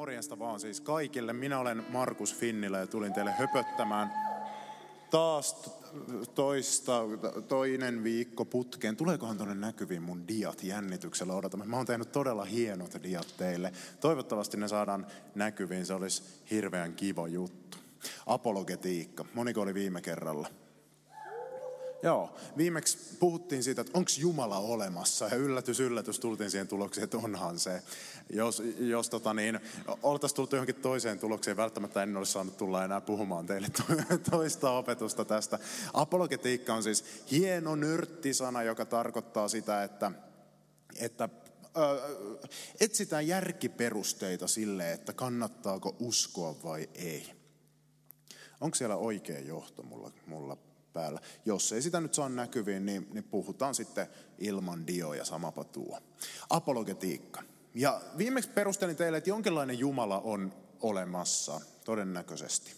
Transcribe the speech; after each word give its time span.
Morjesta 0.00 0.38
vaan 0.38 0.60
siis 0.60 0.80
kaikille. 0.80 1.32
Minä 1.32 1.58
olen 1.58 1.84
Markus 1.88 2.34
Finnilä 2.36 2.78
ja 2.78 2.86
tulin 2.86 3.12
teille 3.12 3.32
höpöttämään 3.32 4.12
taas 5.10 5.70
toista, 6.34 7.02
toinen 7.48 8.04
viikko 8.04 8.44
putkeen. 8.44 8.96
Tuleekohan 8.96 9.36
tuonne 9.36 9.54
näkyviin 9.54 10.02
mun 10.02 10.28
diat 10.28 10.62
jännityksellä 10.62 11.34
odotamme. 11.34 11.66
Mä 11.66 11.76
oon 11.76 11.86
tehnyt 11.86 12.12
todella 12.12 12.44
hienot 12.44 13.02
diat 13.02 13.34
teille. 13.36 13.72
Toivottavasti 14.00 14.56
ne 14.56 14.68
saadaan 14.68 15.06
näkyviin, 15.34 15.86
se 15.86 15.94
olisi 15.94 16.22
hirveän 16.50 16.94
kiva 16.94 17.28
juttu. 17.28 17.78
Apologetiikka. 18.26 19.24
Moniko 19.34 19.60
oli 19.60 19.74
viime 19.74 20.00
kerralla? 20.00 20.48
Joo, 22.02 22.36
viimeksi 22.56 22.98
puhuttiin 23.18 23.62
siitä, 23.62 23.80
että 23.80 23.98
onko 23.98 24.10
Jumala 24.18 24.58
olemassa, 24.58 25.24
ja 25.24 25.36
yllätys, 25.36 25.80
yllätys, 25.80 26.18
tultiin 26.20 26.50
siihen 26.50 26.68
tulokseen, 26.68 27.04
että 27.04 27.16
onhan 27.16 27.58
se. 27.58 27.82
Jos, 28.30 28.62
jos 28.78 29.10
tota 29.10 29.34
niin, 29.34 29.60
oltaisiin 30.02 30.36
tultu 30.36 30.56
johonkin 30.56 30.74
toiseen 30.74 31.18
tulokseen, 31.18 31.56
välttämättä 31.56 32.02
en 32.02 32.16
olisi 32.16 32.32
saanut 32.32 32.56
tulla 32.56 32.84
enää 32.84 33.00
puhumaan 33.00 33.46
teille 33.46 33.68
toista 34.30 34.70
opetusta 34.70 35.24
tästä. 35.24 35.58
Apologetiikka 35.94 36.74
on 36.74 36.82
siis 36.82 37.04
hieno 37.30 37.76
nörttisana, 37.76 38.62
joka 38.62 38.84
tarkoittaa 38.84 39.48
sitä, 39.48 39.84
että, 39.84 40.12
että 40.96 41.28
ö, 41.76 42.38
etsitään 42.80 43.26
järkiperusteita 43.26 44.48
sille, 44.48 44.92
että 44.92 45.12
kannattaako 45.12 45.96
uskoa 45.98 46.56
vai 46.64 46.88
ei. 46.94 47.32
Onko 48.60 48.74
siellä 48.74 48.96
oikea 48.96 49.40
johto 49.40 49.82
mulla, 49.82 50.10
mulla 50.26 50.56
päällä. 50.92 51.20
Jos 51.44 51.72
ei 51.72 51.82
sitä 51.82 52.00
nyt 52.00 52.14
saa 52.14 52.28
näkyviin, 52.28 52.86
niin, 52.86 53.08
niin 53.12 53.24
puhutaan 53.24 53.74
sitten 53.74 54.06
ilman 54.38 54.86
dioja 54.86 55.24
samapa 55.24 55.64
tuo. 55.64 55.98
Apologetiikka. 56.50 57.42
Ja 57.74 58.00
viimeksi 58.18 58.50
perustelin 58.50 58.96
teille, 58.96 59.18
että 59.18 59.30
jonkinlainen 59.30 59.78
Jumala 59.78 60.20
on 60.20 60.52
olemassa 60.80 61.60
todennäköisesti. 61.84 62.74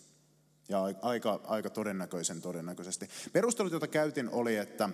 Ja 0.69 0.83
aika, 1.03 1.41
aika 1.45 1.71
todennäköisen 1.71 2.43
todennäköisesti. 2.43 3.09
Perustelut, 3.33 3.73
joita 3.73 3.89
käytin, 3.89 4.29
oli, 4.31 4.57
että 4.57 4.89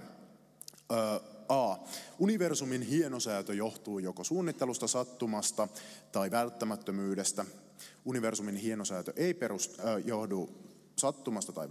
ö, 0.92 1.20
A. 1.48 1.76
Universumin 2.18 2.82
hienosäätö 2.82 3.54
johtuu 3.54 3.98
joko 3.98 4.24
suunnittelusta, 4.24 4.88
sattumasta 4.88 5.68
tai 6.12 6.30
välttämättömyydestä. 6.30 7.44
Universumin 8.04 8.56
hienosäätö 8.56 9.12
ei 9.16 9.34
perust, 9.34 9.78
ö, 9.78 9.82
johdu 10.04 10.50
sattumasta 10.96 11.52
tai 11.52 11.70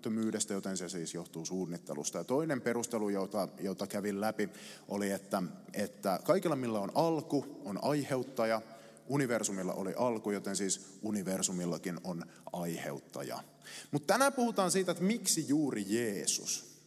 välttämättömyydestä, 0.00 0.54
joten 0.54 0.76
se 0.76 0.88
siis 0.88 1.14
johtuu 1.14 1.44
suunnittelusta. 1.44 2.18
Ja 2.18 2.24
toinen 2.24 2.60
perustelu, 2.60 3.08
jota, 3.08 3.48
jota 3.60 3.86
kävin 3.86 4.20
läpi, 4.20 4.48
oli, 4.88 5.10
että, 5.10 5.42
että 5.72 6.20
kaikilla 6.24 6.56
millä 6.56 6.80
on 6.80 6.92
alku, 6.94 7.44
on 7.64 7.78
aiheuttaja, 7.82 8.62
universumilla 9.08 9.74
oli 9.74 9.94
alku, 9.96 10.30
joten 10.30 10.56
siis 10.56 10.98
universumillakin 11.02 12.00
on 12.04 12.24
aiheuttaja. 12.52 13.38
Mutta 13.90 14.14
tänään 14.14 14.32
puhutaan 14.32 14.70
siitä, 14.70 14.92
että 14.92 15.04
miksi 15.04 15.48
juuri 15.48 15.84
Jeesus. 15.88 16.80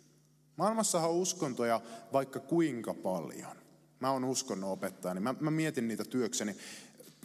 Maailmassahan 0.55 1.09
on 1.09 1.15
uskontoja 1.15 1.81
vaikka 2.13 2.39
kuinka 2.39 2.93
paljon. 2.93 3.57
Mä 3.99 4.11
oon 4.11 4.23
uskonnon 4.23 4.71
opettaja, 4.71 5.13
niin 5.13 5.23
mä, 5.23 5.35
mä 5.39 5.51
mietin 5.51 5.87
niitä 5.87 6.03
työkseni. 6.05 6.55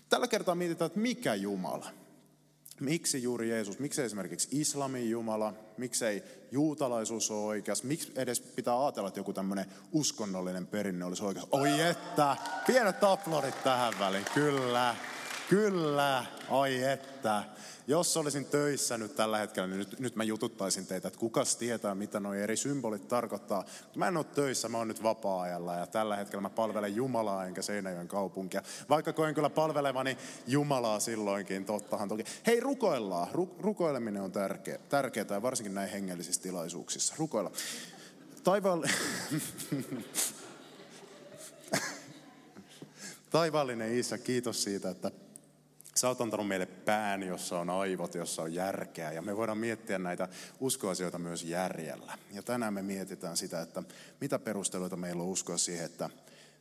Tällä 0.09 0.29
kertaa 0.29 0.55
mietitään, 0.55 0.87
että 0.87 1.01
mikä 1.01 1.35
Jumala. 1.35 1.91
Miksi 2.81 3.23
juuri 3.23 3.49
Jeesus? 3.49 3.79
Miksi 3.79 4.03
esimerkiksi 4.03 4.49
islamin 4.53 5.11
Jumala? 5.11 5.55
Miksei 5.77 6.23
juutalaisuus 6.51 7.31
ole 7.31 7.45
oikeas? 7.45 7.83
Miksi 7.83 8.13
edes 8.17 8.41
pitää 8.41 8.85
ajatella, 8.85 9.09
että 9.09 9.21
joku 9.21 9.33
tämmöinen 9.33 9.67
uskonnollinen 9.93 10.67
perinne 10.67 11.05
olisi 11.05 11.25
oikeas? 11.25 11.47
Oi 11.51 11.81
että! 11.81 12.37
Pienet 12.67 13.05
aplodit 13.05 13.63
tähän 13.65 13.93
väliin. 13.99 14.25
Kyllä. 14.35 14.97
Kyllä, 15.49 16.25
ai 16.51 16.83
että. 16.83 17.45
Jos 17.87 18.17
olisin 18.17 18.45
töissä 18.45 18.99
nyt 18.99 19.15
tällä 19.17 19.39
hetkellä, 19.39 19.67
niin 19.67 19.79
nyt, 19.79 20.01
nyt 20.01 20.17
mä 20.17 20.25
jututtaisin 20.25 20.87
teitä, 20.87 21.09
että 21.09 21.21
kukas 21.21 21.57
tietää, 21.57 21.95
mitä 21.95 22.21
nuo 22.21 22.35
eri 22.35 22.57
symbolit 22.57 23.09
tarkoittaa. 23.09 23.65
Mutta 23.83 23.99
mä 23.99 24.09
en 24.09 24.17
ole 24.17 24.25
töissä, 24.25 24.69
mä 24.69 24.79
oon 24.79 24.89
nyt 24.89 25.03
vapaa-ajalla 25.03 25.75
ja 25.75 25.87
tällä 25.87 26.17
hetkellä 26.17 26.41
mä 26.41 26.51
palvelen 26.51 26.97
Jumalaa 26.97 27.47
enkä 27.47 27.63
Seinäjoen 27.63 28.09
kaupunkia. 28.09 28.63
Vaikka 28.89 29.13
koen 29.13 29.35
kyllä 29.35 29.51
palvelevani 29.51 30.19
Jumalaa 30.47 31.01
silloinkin, 31.01 31.65
tottahan 31.65 32.09
toki. 32.09 32.25
Hei, 32.47 32.61
rukoillaan. 32.61 33.29
Ru, 33.33 33.57
rukoileminen 33.61 34.23
on 34.23 34.33
tärkeä, 34.33 34.79
tärkeää 34.89 35.43
varsinkin 35.43 35.75
näin 35.75 35.91
hengellisissä 35.91 36.43
tilaisuuksissa. 36.43 37.15
Rukoilla. 37.19 37.51
Taivaallinen... 38.45 38.97
Taivaallinen 43.31 43.99
Isä, 43.99 44.19
kiitos 44.19 44.63
siitä, 44.63 44.91
että 44.91 45.11
Sä 45.99 46.09
oot 46.09 46.21
antanut 46.21 46.49
meille 46.49 46.67
pään, 46.67 47.23
jossa 47.23 47.59
on 47.59 47.71
aivot, 47.71 48.15
jossa 48.15 48.43
on 48.43 48.55
järkeä. 48.55 49.13
Ja 49.13 49.23
me 49.23 49.37
voidaan 49.37 49.59
miettiä 49.59 49.99
näitä 49.99 50.29
uskoasioita 50.61 51.19
myös 51.19 51.45
järjellä. 51.45 52.19
Ja 52.33 52.43
tänään 52.43 52.75
me 52.75 52.83
mietitään 52.83 53.37
sitä, 53.37 53.61
että 53.61 53.83
mitä 54.21 54.39
perusteluita 54.39 54.97
meillä 54.97 55.23
on 55.23 55.29
uskoa 55.29 55.59
siihen, 55.59 55.85
että 55.85 56.11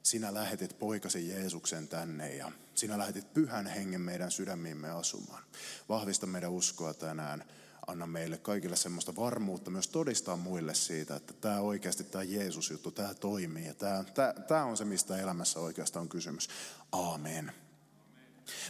sinä 0.04 0.34
lähetit 0.34 0.80
poikasi 0.80 1.30
Jeesuksen 1.30 1.88
tänne 1.88 2.36
ja 2.36 2.52
sinä 2.76 2.98
lähetit 2.98 3.34
pyhän 3.34 3.68
hengen 3.68 4.02
meidän 4.02 4.32
sydämiimme 4.32 4.90
asumaan. 4.90 5.44
Vahvista 5.90 6.26
meidän 6.26 6.52
uskoa 6.52 6.94
tänään. 6.94 7.44
Anna 7.88 8.08
meille 8.08 8.38
kaikille 8.38 8.76
semmoista 8.76 9.16
varmuutta 9.16 9.72
myös 9.72 9.88
todistaa 9.88 10.36
muille 10.36 10.74
siitä, 10.74 11.16
että 11.16 11.34
tämä 11.34 11.60
oikeasti 11.60 12.04
tämä 12.04 12.24
Jeesus-juttu, 12.24 12.92
tämä 12.92 13.14
toimii. 13.14 13.66
Ja 13.66 13.74
tämä, 13.74 14.04
tämä, 14.14 14.34
tämä 14.48 14.64
on 14.64 14.78
se, 14.78 14.86
mistä 14.86 15.18
elämässä 15.18 15.60
oikeastaan 15.60 16.02
on 16.02 16.10
kysymys. 16.10 16.50
Aamen. 16.92 17.52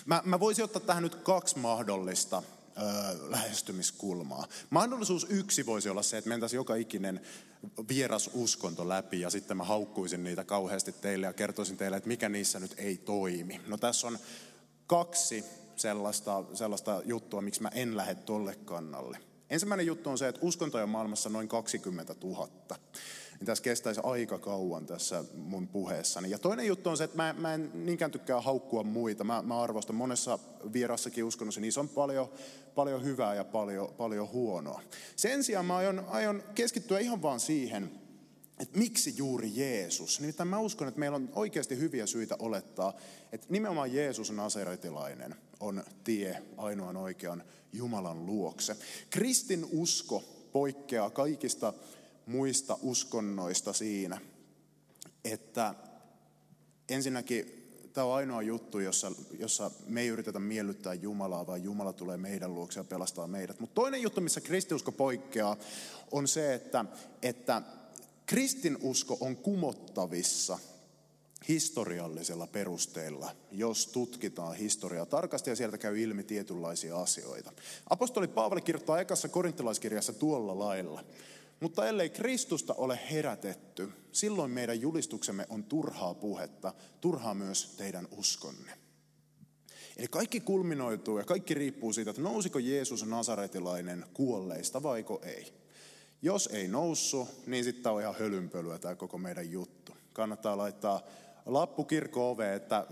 Mä, 0.05 0.21
mä 0.25 0.39
voisin 0.39 0.65
ottaa 0.65 0.81
tähän 0.81 1.03
nyt 1.03 1.15
kaksi 1.15 1.59
mahdollista 1.59 2.43
ö, 2.77 2.81
lähestymiskulmaa. 3.29 4.47
Mahdollisuus 4.69 5.27
yksi 5.29 5.65
voisi 5.65 5.89
olla 5.89 6.03
se, 6.03 6.17
että 6.17 6.29
mentäisiin 6.29 6.57
joka 6.57 6.75
ikinen 6.75 7.21
vieras 7.89 8.29
uskonto 8.33 8.89
läpi 8.89 9.21
ja 9.21 9.29
sitten 9.29 9.57
mä 9.57 9.63
haukkuisin 9.63 10.23
niitä 10.23 10.43
kauheasti 10.43 10.91
teille 10.91 11.25
ja 11.25 11.33
kertoisin 11.33 11.77
teille, 11.77 11.97
että 11.97 12.07
mikä 12.07 12.29
niissä 12.29 12.59
nyt 12.59 12.73
ei 12.77 12.97
toimi. 12.97 13.61
No 13.67 13.77
tässä 13.77 14.07
on 14.07 14.19
kaksi 14.87 15.43
sellaista, 15.75 16.43
sellaista 16.53 17.01
juttua, 17.05 17.41
miksi 17.41 17.61
mä 17.61 17.69
en 17.73 17.97
lähde 17.97 18.15
tolle 18.15 18.55
kannalle. 18.55 19.17
Ensimmäinen 19.49 19.85
juttu 19.85 20.09
on 20.09 20.17
se, 20.17 20.27
että 20.27 20.41
uskontoja 20.43 20.83
on 20.83 20.89
maailmassa 20.89 21.29
noin 21.29 21.47
20 21.47 22.15
000 22.23 22.49
niin 23.39 23.45
tässä 23.45 23.63
kestäisi 23.63 24.01
aika 24.03 24.39
kauan 24.39 24.85
tässä 24.85 25.23
mun 25.33 25.67
puheessani. 25.67 26.29
Ja 26.29 26.39
toinen 26.39 26.67
juttu 26.67 26.89
on 26.89 26.97
se, 26.97 27.03
että 27.03 27.17
mä, 27.17 27.35
mä 27.37 27.53
en 27.53 27.71
niinkään 27.73 28.11
tykkää 28.11 28.41
haukkua 28.41 28.83
muita. 28.83 29.23
Mä, 29.23 29.41
mä 29.41 29.61
arvostan 29.61 29.95
monessa 29.95 30.39
vierassakin 30.73 31.23
uskonnossa, 31.23 31.61
niissä 31.61 31.79
on 31.79 31.89
paljon, 31.89 32.29
paljon 32.75 33.03
hyvää 33.03 33.35
ja 33.35 33.43
paljon, 33.43 33.93
paljon 33.97 34.29
huonoa. 34.29 34.81
Sen 35.15 35.43
sijaan 35.43 35.65
mä 35.65 35.75
aion, 35.77 36.05
aion 36.07 36.43
keskittyä 36.55 36.99
ihan 36.99 37.21
vaan 37.21 37.39
siihen, 37.39 37.91
että 38.59 38.79
miksi 38.79 39.13
juuri 39.17 39.51
Jeesus? 39.53 40.19
Nimittäin 40.19 40.49
mä 40.49 40.59
uskon, 40.59 40.87
että 40.87 40.99
meillä 40.99 41.15
on 41.15 41.29
oikeasti 41.35 41.77
hyviä 41.77 42.05
syitä 42.05 42.35
olettaa, 42.39 42.93
että 43.31 43.47
nimenomaan 43.49 43.93
Jeesus 43.93 44.31
nasaretilainen 44.31 45.35
on 45.59 45.83
tie 46.03 46.43
ainoan 46.57 46.97
oikean 46.97 47.43
Jumalan 47.73 48.25
luokse. 48.25 48.75
Kristin 49.09 49.65
usko 49.71 50.23
poikkeaa 50.51 51.09
kaikista 51.09 51.73
muista 52.27 52.77
uskonnoista 52.81 53.73
siinä, 53.73 54.21
että 55.25 55.75
ensinnäkin 56.89 57.57
tämä 57.93 58.07
on 58.07 58.15
ainoa 58.15 58.41
juttu, 58.41 58.79
jossa, 58.79 59.11
jossa 59.39 59.71
me 59.87 60.01
ei 60.01 60.07
yritetä 60.07 60.39
miellyttää 60.39 60.93
Jumalaa, 60.93 61.47
vaan 61.47 61.63
Jumala 61.63 61.93
tulee 61.93 62.17
meidän 62.17 62.55
luokse 62.55 62.79
ja 62.79 62.83
pelastaa 62.83 63.27
meidät. 63.27 63.59
Mutta 63.59 63.75
toinen 63.75 64.01
juttu, 64.01 64.21
missä 64.21 64.41
kristiusko 64.41 64.91
poikkeaa, 64.91 65.57
on 66.11 66.27
se, 66.27 66.53
että, 66.53 66.85
että 67.21 67.61
kristinusko 68.25 69.17
on 69.19 69.35
kumottavissa 69.35 70.59
historiallisella 71.47 72.47
perusteella, 72.47 73.35
jos 73.51 73.87
tutkitaan 73.87 74.55
historiaa 74.55 75.05
tarkasti 75.05 75.49
ja 75.49 75.55
sieltä 75.55 75.77
käy 75.77 76.01
ilmi 76.01 76.23
tietynlaisia 76.23 77.01
asioita. 77.01 77.51
Apostoli 77.89 78.27
Paavali 78.27 78.61
kirjoittaa 78.61 78.99
ekassa 78.99 79.29
korintilaiskirjassa 79.29 80.13
tuolla 80.13 80.59
lailla. 80.59 81.03
Mutta 81.59 81.87
ellei 81.87 82.09
Kristusta 82.09 82.73
ole 82.73 82.99
herätetty, 83.11 83.89
silloin 84.11 84.51
meidän 84.51 84.81
julistuksemme 84.81 85.45
on 85.49 85.63
turhaa 85.63 86.13
puhetta, 86.13 86.73
turhaa 87.01 87.33
myös 87.33 87.75
teidän 87.77 88.07
uskonne. 88.11 88.71
Eli 89.97 90.07
kaikki 90.07 90.39
kulminoituu 90.39 91.17
ja 91.17 91.23
kaikki 91.23 91.53
riippuu 91.53 91.93
siitä, 91.93 92.09
että 92.09 92.21
nousiko 92.21 92.59
Jeesus 92.59 93.05
Nasaretilainen 93.05 94.05
kuolleista 94.13 94.83
vaiko 94.83 95.21
ei. 95.23 95.53
Jos 96.21 96.47
ei 96.47 96.67
noussut, 96.67 97.47
niin 97.47 97.63
sitten 97.63 97.91
on 97.91 98.01
ihan 98.01 98.15
hölynpölyä 98.19 98.79
tämä 98.79 98.95
koko 98.95 99.17
meidän 99.17 99.51
juttu. 99.51 99.91
Kannattaa 100.13 100.57
laittaa 100.57 101.01
lappu 101.45 101.83
kirkko 101.83 102.37
että 102.55 102.87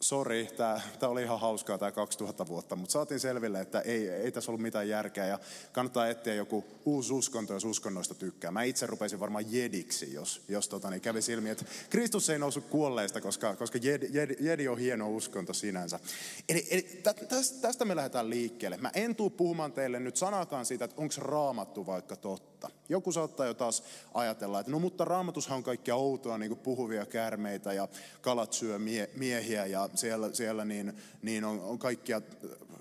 sori, 0.00 0.48
tämä, 0.56 0.80
oli 1.02 1.22
ihan 1.22 1.40
hauskaa 1.40 1.78
tämä 1.78 1.92
2000 1.92 2.46
vuotta, 2.46 2.76
mutta 2.76 2.92
saatiin 2.92 3.20
selville, 3.20 3.60
että 3.60 3.80
ei, 3.80 4.08
ei 4.08 4.32
tässä 4.32 4.50
ollut 4.50 4.62
mitään 4.62 4.88
järkeä 4.88 5.26
ja 5.26 5.38
kannattaa 5.72 6.08
etsiä 6.08 6.34
joku 6.34 6.64
uusi 6.84 7.12
uskonto, 7.12 7.52
jos 7.52 7.64
uskonnoista 7.64 8.14
tykkää. 8.14 8.50
Mä 8.50 8.62
itse 8.62 8.86
rupesin 8.86 9.20
varmaan 9.20 9.52
jediksi, 9.52 10.12
jos, 10.12 10.42
jos 10.48 10.68
tota, 10.68 10.90
niin 10.90 11.00
kävi 11.00 11.20
ilmi, 11.32 11.50
että 11.50 11.64
Kristus 11.90 12.30
ei 12.30 12.38
noussut 12.38 12.64
kuolleista, 12.64 13.20
koska, 13.20 13.56
koska 13.56 13.78
jedi, 13.82 14.08
jedi, 14.10 14.36
jedi 14.40 14.68
on 14.68 14.78
hieno 14.78 15.10
uskonto 15.10 15.52
sinänsä. 15.52 16.00
Eli, 16.48 16.66
eli 16.70 16.82
tästä, 17.28 17.60
tästä 17.60 17.84
me 17.84 17.96
lähdetään 17.96 18.30
liikkeelle. 18.30 18.76
Mä 18.76 18.90
en 18.94 19.16
tule 19.16 19.30
puhumaan 19.30 19.72
teille 19.72 20.00
nyt 20.00 20.16
sanakaan 20.16 20.66
siitä, 20.66 20.84
että 20.84 21.00
onko 21.00 21.14
raamattu 21.18 21.86
vaikka 21.86 22.16
totta. 22.16 22.70
Joku 22.88 23.12
saattaa 23.12 23.46
jo 23.46 23.54
taas 23.54 23.82
ajatella, 24.14 24.60
että 24.60 24.72
no 24.72 24.78
mutta 24.78 25.04
raamatushan 25.04 25.56
on 25.56 25.62
kaikkia 25.62 25.94
outoa, 25.94 26.38
niin 26.38 26.48
kuin 26.48 26.60
puhuvia 26.60 27.06
kärmeitä 27.06 27.72
ja 27.72 27.88
kalat 28.20 28.52
syö 28.52 28.78
mie, 28.78 29.10
miehiä 29.14 29.66
ja 29.66 29.88
siellä, 29.96 30.32
siellä 30.32 30.64
niin, 30.64 30.92
niin 31.22 31.44
on, 31.44 31.60
on 31.60 31.78
kaikkia 31.78 32.22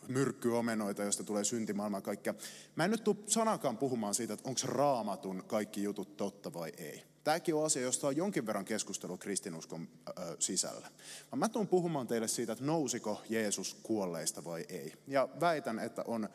myrkkyomenoita, 0.08 1.04
joista 1.04 1.24
tulee 1.24 1.44
syntimaailmaa 1.44 2.02
kaikkea. 2.02 2.34
Mä 2.76 2.86
en 2.86 2.92
nyt 2.92 3.04
tule 3.04 3.18
sanakaan 3.28 3.78
puhumaan 3.78 4.16
siitä, 4.16 4.34
että 4.34 4.50
onko 4.50 4.62
raamatun 4.66 5.44
kaikki 5.48 5.84
jutut 5.84 6.18
totta 6.18 6.54
vai 6.54 6.72
ei. 6.78 7.04
Tämäkin 7.24 7.56
on 7.56 7.66
asia, 7.66 7.82
josta 7.82 8.08
on 8.08 8.16
jonkin 8.16 8.46
verran 8.46 8.66
keskustelua 8.66 9.18
kristinuskon 9.18 9.88
ö, 10.10 10.12
sisällä. 10.40 10.88
Mä 11.36 11.50
tulen 11.50 11.68
puhumaan 11.68 12.08
teille 12.08 12.28
siitä, 12.28 12.54
että 12.54 12.66
nousiko 12.66 13.22
Jeesus 13.30 13.78
kuolleista 13.84 14.44
vai 14.44 14.66
ei. 14.70 14.94
Ja 15.08 15.30
väitän, 15.40 15.80
että 15.80 16.04
on 16.08 16.30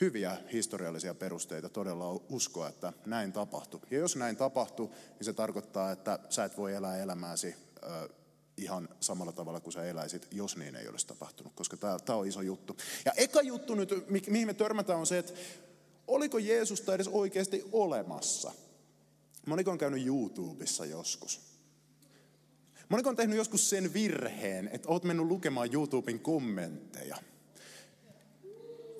hyviä 0.00 0.36
historiallisia 0.52 1.14
perusteita 1.14 1.68
todella 1.68 2.20
uskoa, 2.28 2.68
että 2.68 2.92
näin 3.06 3.32
tapahtuu. 3.32 3.82
Ja 3.90 3.98
jos 3.98 4.16
näin 4.16 4.36
tapahtuu, 4.36 4.86
niin 4.88 5.24
se 5.24 5.32
tarkoittaa, 5.32 5.92
että 5.92 6.18
sä 6.28 6.44
et 6.44 6.56
voi 6.56 6.74
elää 6.74 6.98
elämääsi 6.98 7.54
ö, 7.82 8.08
ihan 8.62 8.88
samalla 9.00 9.32
tavalla 9.32 9.60
kuin 9.60 9.72
sä 9.72 9.84
eläisit, 9.84 10.28
jos 10.30 10.56
niin 10.56 10.76
ei 10.76 10.88
olisi 10.88 11.06
tapahtunut, 11.06 11.52
koska 11.54 11.76
tämä 11.76 12.18
on 12.18 12.26
iso 12.26 12.42
juttu. 12.42 12.76
Ja 13.04 13.12
eka 13.16 13.42
juttu 13.42 13.74
nyt, 13.74 13.90
mihin 14.08 14.46
me 14.46 14.54
törmätään, 14.54 14.98
on 14.98 15.06
se, 15.06 15.18
että 15.18 15.32
oliko 16.06 16.38
Jeesusta 16.38 16.94
edes 16.94 17.08
oikeasti 17.08 17.64
olemassa? 17.72 18.52
Moniko 19.46 19.70
on 19.70 19.78
käynyt 19.78 20.06
YouTubessa 20.06 20.86
joskus? 20.86 21.40
Moniko 22.88 23.08
on 23.10 23.16
tehnyt 23.16 23.36
joskus 23.36 23.70
sen 23.70 23.92
virheen, 23.92 24.70
että 24.72 24.88
oot 24.88 25.04
mennyt 25.04 25.26
lukemaan 25.26 25.74
YouTuben 25.74 26.20
kommentteja– 26.20 27.16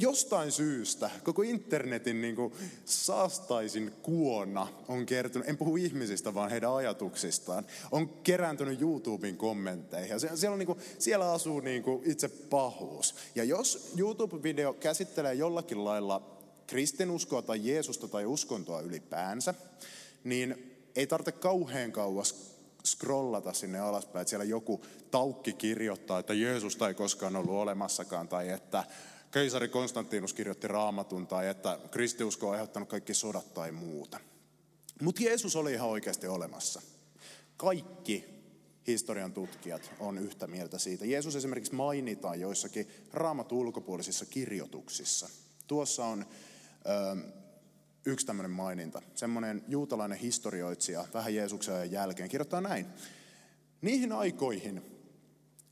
jostain 0.00 0.52
syystä 0.52 1.10
koko 1.22 1.42
internetin 1.42 2.20
niin 2.20 2.36
kuin 2.36 2.52
saastaisin 2.84 3.92
kuona 4.02 4.68
on 4.88 5.06
kertynyt, 5.06 5.48
en 5.48 5.56
puhu 5.56 5.76
ihmisistä, 5.76 6.34
vaan 6.34 6.50
heidän 6.50 6.74
ajatuksistaan, 6.74 7.66
on 7.90 8.08
kerääntynyt 8.08 8.80
YouTuben 8.80 9.36
kommentteihin. 9.36 10.10
Ja 10.10 10.18
siellä, 10.18 10.52
on 10.52 10.58
niin 10.58 10.66
kuin, 10.66 10.78
siellä 10.98 11.32
asuu 11.32 11.60
niin 11.60 11.82
kuin 11.82 12.02
itse 12.10 12.28
pahuus. 12.28 13.14
Ja 13.34 13.44
jos 13.44 13.92
YouTube-video 13.96 14.74
käsittelee 14.80 15.34
jollakin 15.34 15.84
lailla 15.84 16.40
kristinuskoa 16.66 17.42
tai 17.42 17.60
Jeesusta 17.68 18.08
tai 18.08 18.26
uskontoa 18.26 18.80
ylipäänsä, 18.80 19.54
niin 20.24 20.76
ei 20.96 21.06
tarvitse 21.06 21.32
kauhean 21.32 21.92
kauas 21.92 22.50
scrollata 22.86 23.52
sinne 23.52 23.78
alaspäin, 23.78 24.20
että 24.20 24.30
siellä 24.30 24.44
joku 24.44 24.80
taukki 25.10 25.52
kirjoittaa, 25.52 26.18
että 26.18 26.34
Jeesusta 26.34 26.88
ei 26.88 26.94
koskaan 26.94 27.36
ollut 27.36 27.54
olemassakaan, 27.54 28.28
tai 28.28 28.48
että 28.48 28.84
keisari 29.30 29.68
Konstantinus 29.68 30.34
kirjoitti 30.34 30.68
raamatun 30.68 31.26
tai 31.26 31.48
että 31.48 31.78
kristiusko 31.90 32.46
on 32.46 32.52
aiheuttanut 32.52 32.88
kaikki 32.88 33.14
sodat 33.14 33.54
tai 33.54 33.72
muuta. 33.72 34.20
Mutta 35.02 35.22
Jeesus 35.22 35.56
oli 35.56 35.72
ihan 35.72 35.88
oikeasti 35.88 36.26
olemassa. 36.26 36.82
Kaikki 37.56 38.24
historian 38.86 39.32
tutkijat 39.32 39.90
on 40.00 40.18
yhtä 40.18 40.46
mieltä 40.46 40.78
siitä. 40.78 41.06
Jeesus 41.06 41.36
esimerkiksi 41.36 41.74
mainitaan 41.74 42.40
joissakin 42.40 42.88
raamatun 43.12 43.58
ulkopuolisissa 43.58 44.26
kirjoituksissa. 44.26 45.28
Tuossa 45.66 46.04
on 46.04 46.26
ö, 46.86 47.32
yksi 48.06 48.26
tämmöinen 48.26 48.50
maininta. 48.50 49.02
Semmoinen 49.14 49.64
juutalainen 49.68 50.18
historioitsija 50.18 51.04
vähän 51.14 51.34
Jeesuksen 51.34 51.92
jälkeen 51.92 52.28
kirjoittaa 52.28 52.60
näin. 52.60 52.86
Niihin 53.80 54.12
aikoihin 54.12 54.82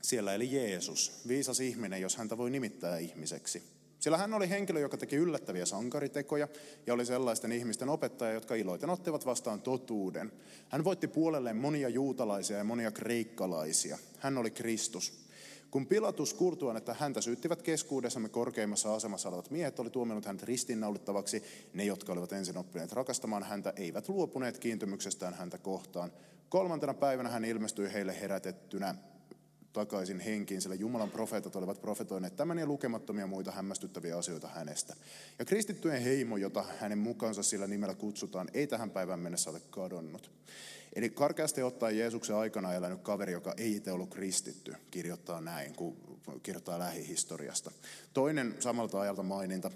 siellä 0.01 0.33
eli 0.33 0.51
Jeesus, 0.51 1.21
viisas 1.27 1.59
ihminen, 1.59 2.01
jos 2.01 2.15
häntä 2.15 2.37
voi 2.37 2.49
nimittää 2.49 2.97
ihmiseksi. 2.97 3.63
Sillä 3.99 4.17
hän 4.17 4.33
oli 4.33 4.49
henkilö, 4.49 4.79
joka 4.79 4.97
teki 4.97 5.15
yllättäviä 5.15 5.65
sankaritekoja 5.65 6.47
ja 6.87 6.93
oli 6.93 7.05
sellaisten 7.05 7.51
ihmisten 7.51 7.89
opettaja, 7.89 8.33
jotka 8.33 8.55
iloiten 8.55 8.89
ottivat 8.89 9.25
vastaan 9.25 9.61
totuuden. 9.61 10.31
Hän 10.69 10.83
voitti 10.83 11.07
puolelleen 11.07 11.57
monia 11.57 11.89
juutalaisia 11.89 12.57
ja 12.57 12.63
monia 12.63 12.91
kreikkalaisia. 12.91 13.97
Hän 14.19 14.37
oli 14.37 14.51
Kristus. 14.51 15.29
Kun 15.71 15.87
Pilatus 15.87 16.33
kuultuaan, 16.33 16.77
että 16.77 16.95
häntä 16.99 17.21
syyttivät 17.21 17.61
keskuudessamme 17.61 18.29
korkeimmassa 18.29 18.95
asemassa 18.95 19.29
olevat 19.29 19.51
miehet, 19.51 19.79
oli 19.79 19.89
tuominut 19.89 20.25
hänet 20.25 20.43
ristinnaulittavaksi, 20.43 21.43
ne, 21.73 21.83
jotka 21.83 22.13
olivat 22.13 22.31
ensin 22.31 22.57
oppineet 22.57 22.91
rakastamaan 22.91 23.43
häntä, 23.43 23.73
eivät 23.75 24.09
luopuneet 24.09 24.59
kiintymyksestään 24.59 25.33
häntä 25.33 25.57
kohtaan. 25.57 26.11
Kolmantena 26.49 26.93
päivänä 26.93 27.29
hän 27.29 27.45
ilmestyi 27.45 27.93
heille 27.93 28.21
herätettynä 28.21 28.95
takaisin 29.73 30.19
henkiin, 30.19 30.61
sillä 30.61 30.75
Jumalan 30.75 31.11
profeetat 31.11 31.55
olivat 31.55 31.81
profetoineet 31.81 32.35
tämän 32.35 32.59
ja 32.59 32.65
lukemattomia 32.65 33.27
muita 33.27 33.51
hämmästyttäviä 33.51 34.17
asioita 34.17 34.47
hänestä. 34.47 34.95
Ja 35.39 35.45
kristittyjen 35.45 36.01
heimo, 36.01 36.37
jota 36.37 36.65
hänen 36.79 36.97
mukaansa 36.97 37.43
sillä 37.43 37.67
nimellä 37.67 37.95
kutsutaan, 37.95 38.47
ei 38.53 38.67
tähän 38.67 38.91
päivään 38.91 39.19
mennessä 39.19 39.49
ole 39.49 39.61
kadonnut. 39.69 40.31
Eli 40.95 41.09
karkeasti 41.09 41.63
ottaen 41.63 41.97
Jeesuksen 41.97 42.35
aikana 42.35 42.73
elänyt 42.73 43.01
kaveri, 43.01 43.31
joka 43.31 43.53
ei 43.57 43.75
itse 43.75 43.91
ollut 43.91 44.09
kristitty, 44.09 44.73
kirjoittaa 44.91 45.41
näin, 45.41 45.75
kun 45.75 46.19
kirjoittaa 46.43 46.79
lähihistoriasta. 46.79 47.71
Toinen 48.13 48.55
samalta 48.59 49.01
ajalta 49.01 49.23
maininta, 49.23 49.71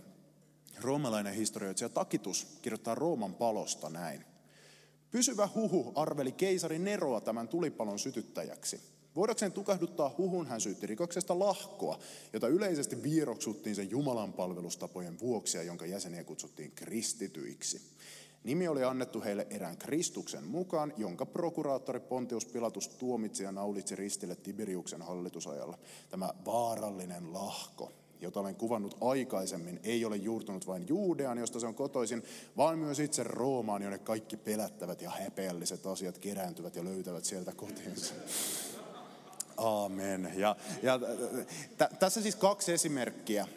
roomalainen 0.82 1.34
historioitsija 1.34 1.90
Takitus 1.90 2.58
kirjoittaa 2.62 2.96
Rooman 2.96 3.36
palosta 3.36 3.90
näin. 3.90 4.26
Pysyvä 5.12 5.50
huhu 5.56 5.92
arveli 5.96 6.32
keisari 6.32 6.80
Neroa 6.80 7.22
tämän 7.22 7.48
tulipalon 7.48 8.00
sytyttäjäksi. 8.00 8.93
Voidakseen 9.16 9.52
tukahduttaa 9.52 10.16
huhun 10.18 10.48
hän 10.48 10.62
syytti 10.62 10.88
rikoksesta 10.88 11.40
lahkoa, 11.40 12.00
jota 12.34 12.48
yleisesti 12.48 13.04
viiroksuttiin 13.04 13.76
sen 13.76 13.90
Jumalan 13.90 14.34
palvelustapojen 14.34 15.20
vuoksi 15.20 15.58
ja 15.58 15.64
jonka 15.64 15.86
jäseniä 15.86 16.24
kutsuttiin 16.24 16.72
kristityiksi. 16.76 17.82
Nimi 18.44 18.68
oli 18.68 18.84
annettu 18.84 19.22
heille 19.22 19.48
erään 19.50 19.78
Kristuksen 19.78 20.44
mukaan, 20.44 20.94
jonka 20.98 21.26
prokuraattori 21.26 22.00
Pontius 22.00 22.46
Pilatus 22.46 22.88
tuomitsi 22.88 23.44
ja 23.44 23.52
naulitsi 23.52 23.96
ristille 23.96 24.36
Tiberiuksen 24.36 25.02
hallitusajalla. 25.02 25.78
Tämä 26.10 26.30
vaarallinen 26.46 27.34
lahko, 27.34 27.92
jota 28.22 28.40
olen 28.40 28.56
kuvannut 28.56 28.98
aikaisemmin, 29.02 29.80
ei 29.84 30.06
ole 30.06 30.18
juurtunut 30.18 30.68
vain 30.68 30.88
Juudeaan, 30.88 31.38
josta 31.38 31.60
se 31.60 31.68
on 31.68 31.76
kotoisin, 31.76 32.24
vaan 32.58 32.80
myös 32.80 33.00
itse 33.00 33.24
Roomaan, 33.24 33.82
jonne 33.82 33.98
kaikki 33.98 34.38
pelättävät 34.38 35.02
ja 35.02 35.10
häpeälliset 35.10 35.86
asiat 35.86 36.18
kerääntyvät 36.18 36.76
ja 36.76 36.84
löytävät 36.84 37.26
sieltä 37.26 37.52
kotiinsa. 37.56 38.14
Aamen. 39.58 40.34
Ja, 40.36 40.56
ja 40.84 41.00
t- 41.78 42.00
tässä 42.00 42.22
siis 42.22 42.36
kaksi 42.36 42.74
esimerkkiä 42.74 43.48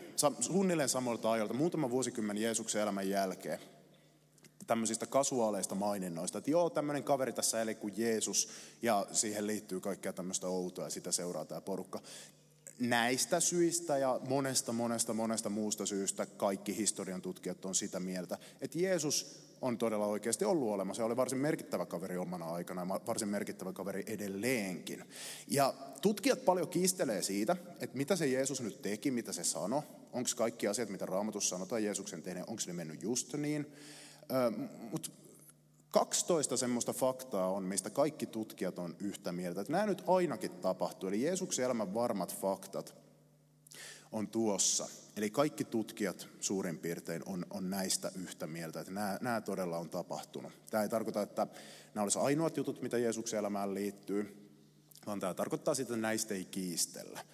suunnilleen 0.40 0.88
samoilta 0.88 1.32
ajoilta, 1.32 1.54
muutama 1.54 1.90
vuosikymmen 1.90 2.38
Jeesuksen 2.38 2.82
elämän 2.82 3.08
jälkeen 3.08 3.60
tämmöisistä 4.66 5.06
kasuaaleista 5.06 5.74
maininnoista, 5.74 6.38
että 6.38 6.50
joo, 6.50 6.70
tämmöinen 6.70 7.04
kaveri 7.04 7.32
tässä 7.32 7.62
eli 7.62 7.74
kuin 7.74 7.94
Jeesus, 7.96 8.48
ja 8.82 9.06
siihen 9.12 9.46
liittyy 9.46 9.80
kaikkea 9.80 10.12
tämmöistä 10.12 10.46
outoa, 10.46 10.84
ja 10.84 10.90
sitä 10.90 11.12
seuraa 11.12 11.44
tämä 11.44 11.60
porukka. 11.60 12.00
Näistä 12.78 13.40
syistä 13.40 13.98
ja 13.98 14.20
monesta, 14.28 14.72
monesta, 14.72 15.14
monesta 15.14 15.50
muusta 15.50 15.86
syystä 15.86 16.26
kaikki 16.26 16.76
historian 16.76 17.22
tutkijat 17.22 17.64
on 17.64 17.74
sitä 17.74 18.00
mieltä, 18.00 18.38
että 18.60 18.78
Jeesus 18.78 19.45
on 19.62 19.78
todella 19.78 20.06
oikeasti 20.06 20.44
ollut 20.44 20.68
olemassa. 20.68 21.00
Se 21.00 21.04
oli 21.04 21.16
varsin 21.16 21.38
merkittävä 21.38 21.86
kaveri 21.86 22.16
omana 22.16 22.46
aikana 22.46 22.80
ja 22.80 23.00
varsin 23.06 23.28
merkittävä 23.28 23.72
kaveri 23.72 24.04
edelleenkin. 24.06 25.04
Ja 25.48 25.74
tutkijat 26.02 26.44
paljon 26.44 26.68
kiistelee 26.68 27.22
siitä, 27.22 27.56
että 27.80 27.96
mitä 27.96 28.16
se 28.16 28.26
Jeesus 28.26 28.60
nyt 28.60 28.82
teki, 28.82 29.10
mitä 29.10 29.32
se 29.32 29.44
sanoi. 29.44 29.82
Onko 30.12 30.30
kaikki 30.36 30.68
asiat, 30.68 30.88
mitä 30.88 31.06
Raamatussa 31.06 31.56
sanotaan 31.56 31.84
Jeesuksen 31.84 32.22
tehneen, 32.22 32.48
onko 32.48 32.62
ne 32.66 32.72
mennyt 32.72 33.02
just 33.02 33.34
niin. 33.34 33.72
Mutta 34.92 35.10
12 35.90 36.56
semmoista 36.56 36.92
faktaa 36.92 37.50
on, 37.50 37.62
mistä 37.62 37.90
kaikki 37.90 38.26
tutkijat 38.26 38.78
on 38.78 38.96
yhtä 39.00 39.32
mieltä. 39.32 39.60
Että 39.60 39.72
nämä 39.72 39.86
nyt 39.86 40.02
ainakin 40.06 40.50
tapahtuu. 40.50 41.08
Eli 41.08 41.22
Jeesuksen 41.22 41.64
elämän 41.64 41.94
varmat 41.94 42.36
faktat 42.36 43.05
on 44.16 44.28
tuossa. 44.28 44.88
Eli 45.16 45.30
kaikki 45.30 45.64
tutkijat 45.64 46.28
suurin 46.40 46.78
piirtein 46.78 47.22
on, 47.26 47.46
on 47.50 47.70
näistä 47.70 48.12
yhtä 48.14 48.46
mieltä, 48.46 48.80
että 48.80 48.92
nämä, 48.92 49.18
nämä 49.20 49.40
todella 49.40 49.78
on 49.78 49.90
tapahtunut. 49.90 50.52
Tämä 50.70 50.82
ei 50.82 50.88
tarkoita, 50.88 51.22
että 51.22 51.46
nämä 51.94 52.02
olisivat 52.02 52.26
ainoat 52.26 52.56
jutut, 52.56 52.82
mitä 52.82 52.98
Jeesuksen 52.98 53.38
elämään 53.38 53.74
liittyy, 53.74 54.50
vaan 55.06 55.20
tämä 55.20 55.34
tarkoittaa 55.34 55.74
sitä, 55.74 55.94
että 55.94 56.02
näistä 56.02 56.34
ei 56.34 56.44
kiistellä. 56.44 57.24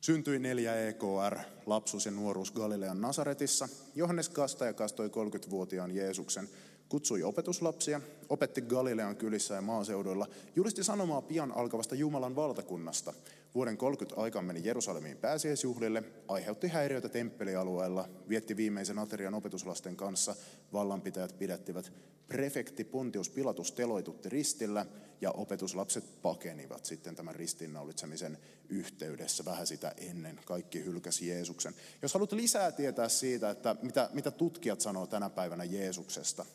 Syntyi 0.00 0.38
neljä 0.38 0.88
EKR, 0.88 1.38
lapsuus 1.66 2.06
ja 2.06 2.10
nuoruus 2.12 2.52
Galilean 2.52 3.00
Nasaretissa. 3.00 3.68
Johannes 3.94 4.28
Kastaja 4.28 4.72
kastoi 4.72 5.08
30-vuotiaan 5.08 5.94
Jeesuksen, 5.94 6.48
kutsui 6.88 7.22
opetuslapsia, 7.22 8.00
opetti 8.28 8.60
Galilean 8.60 9.16
kylissä 9.16 9.54
ja 9.54 9.60
maaseuduilla, 9.60 10.26
julisti 10.56 10.84
sanomaa 10.84 11.22
pian 11.22 11.52
alkavasta 11.52 11.94
Jumalan 11.94 12.36
valtakunnasta, 12.36 13.14
Vuoden 13.54 13.76
30 13.76 14.20
aikaan 14.20 14.44
meni 14.44 14.60
Jerusalemiin 14.64 15.16
pääsiäisjuhlille, 15.16 16.02
aiheutti 16.28 16.68
häiriöitä 16.68 17.08
temppelialueella, 17.08 18.08
vietti 18.28 18.56
viimeisen 18.56 18.98
aterian 18.98 19.34
opetuslasten 19.34 19.96
kanssa, 19.96 20.36
vallanpitäjät 20.72 21.38
pidättivät, 21.38 21.92
prefekti 22.28 22.84
Pontius 22.84 23.30
Pilatus 23.30 23.72
teloitutti 23.72 24.28
ristillä 24.28 24.86
ja 25.20 25.30
opetuslapset 25.30 26.22
pakenivat 26.22 26.84
sitten 26.84 27.16
tämän 27.16 27.34
ristiinnaulitsemisen 27.34 28.38
yhteydessä 28.68 29.44
vähän 29.44 29.66
sitä 29.66 29.94
ennen. 29.96 30.40
Kaikki 30.44 30.84
hylkäsi 30.84 31.28
Jeesuksen. 31.28 31.74
Jos 32.02 32.14
haluat 32.14 32.32
lisää 32.32 32.72
tietää 32.72 33.08
siitä, 33.08 33.50
että 33.50 33.76
mitä, 33.82 34.10
mitä 34.12 34.30
tutkijat 34.30 34.80
sanoo 34.80 35.06
tänä 35.06 35.30
päivänä 35.30 35.64
Jeesuksesta, 35.64 36.46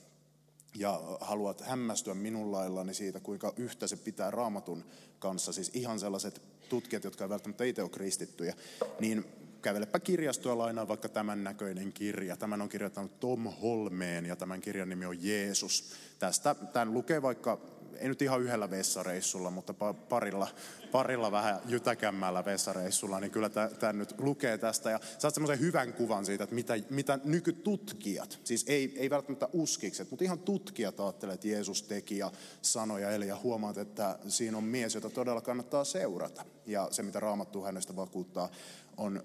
ja 0.75 1.01
haluat 1.21 1.61
hämmästyä 1.61 2.13
minun 2.13 2.51
laillani 2.51 2.93
siitä, 2.93 3.19
kuinka 3.19 3.53
yhtä 3.57 3.87
se 3.87 3.97
pitää 3.97 4.31
raamatun 4.31 4.85
kanssa, 5.19 5.53
siis 5.53 5.71
ihan 5.73 5.99
sellaiset 5.99 6.41
tutkijat, 6.69 7.03
jotka 7.03 7.23
eivät 7.23 7.29
välttämättä 7.29 7.63
itse 7.63 7.81
ole 7.81 7.89
kristittyjä, 7.89 8.55
niin 8.99 9.25
kävelepä 9.61 9.99
kirjastoa 9.99 10.57
lainaa 10.57 10.87
vaikka 10.87 11.09
tämän 11.09 11.43
näköinen 11.43 11.93
kirja. 11.93 12.37
Tämän 12.37 12.61
on 12.61 12.69
kirjoittanut 12.69 13.19
Tom 13.19 13.43
Holmeen 13.61 14.25
ja 14.25 14.35
tämän 14.35 14.61
kirjan 14.61 14.89
nimi 14.89 15.05
on 15.05 15.23
Jeesus. 15.23 15.93
Tästä 16.19 16.55
tämän 16.73 16.93
lukee 16.93 17.21
vaikka 17.21 17.74
ei 17.99 18.07
nyt 18.07 18.21
ihan 18.21 18.41
yhdellä 18.41 18.69
vessareissulla, 18.69 19.51
mutta 19.51 19.73
parilla, 20.09 20.47
parilla 20.91 21.31
vähän 21.31 21.59
jytäkämmällä 21.65 22.45
vessareissulla, 22.45 23.19
niin 23.19 23.31
kyllä 23.31 23.49
tämä 23.49 23.93
nyt 23.93 24.15
lukee 24.19 24.57
tästä. 24.57 24.89
Ja 24.91 24.99
saat 25.17 25.33
semmoisen 25.33 25.59
hyvän 25.59 25.93
kuvan 25.93 26.25
siitä, 26.25 26.43
että 26.43 26.55
mitä, 26.55 26.73
mitä 26.89 27.19
nykytutkijat, 27.23 28.39
siis 28.43 28.65
ei, 28.67 28.93
ei 28.97 29.09
välttämättä 29.09 29.49
uskikset, 29.53 30.09
mutta 30.09 30.25
ihan 30.25 30.39
tutkijat 30.39 30.99
ajattelevat, 30.99 31.35
että 31.35 31.47
Jeesus 31.47 31.83
teki 31.83 32.17
ja 32.17 32.31
sanoja 32.61 33.11
eli 33.11 33.27
ja 33.27 33.37
huomaat, 33.43 33.77
että 33.77 34.19
siinä 34.27 34.57
on 34.57 34.63
mies, 34.63 34.95
jota 34.95 35.09
todella 35.09 35.41
kannattaa 35.41 35.83
seurata. 35.83 36.45
Ja 36.65 36.87
se, 36.91 37.03
mitä 37.03 37.19
Raamattu 37.19 37.63
hänestä 37.63 37.95
vakuuttaa, 37.95 38.49
on, 38.97 39.23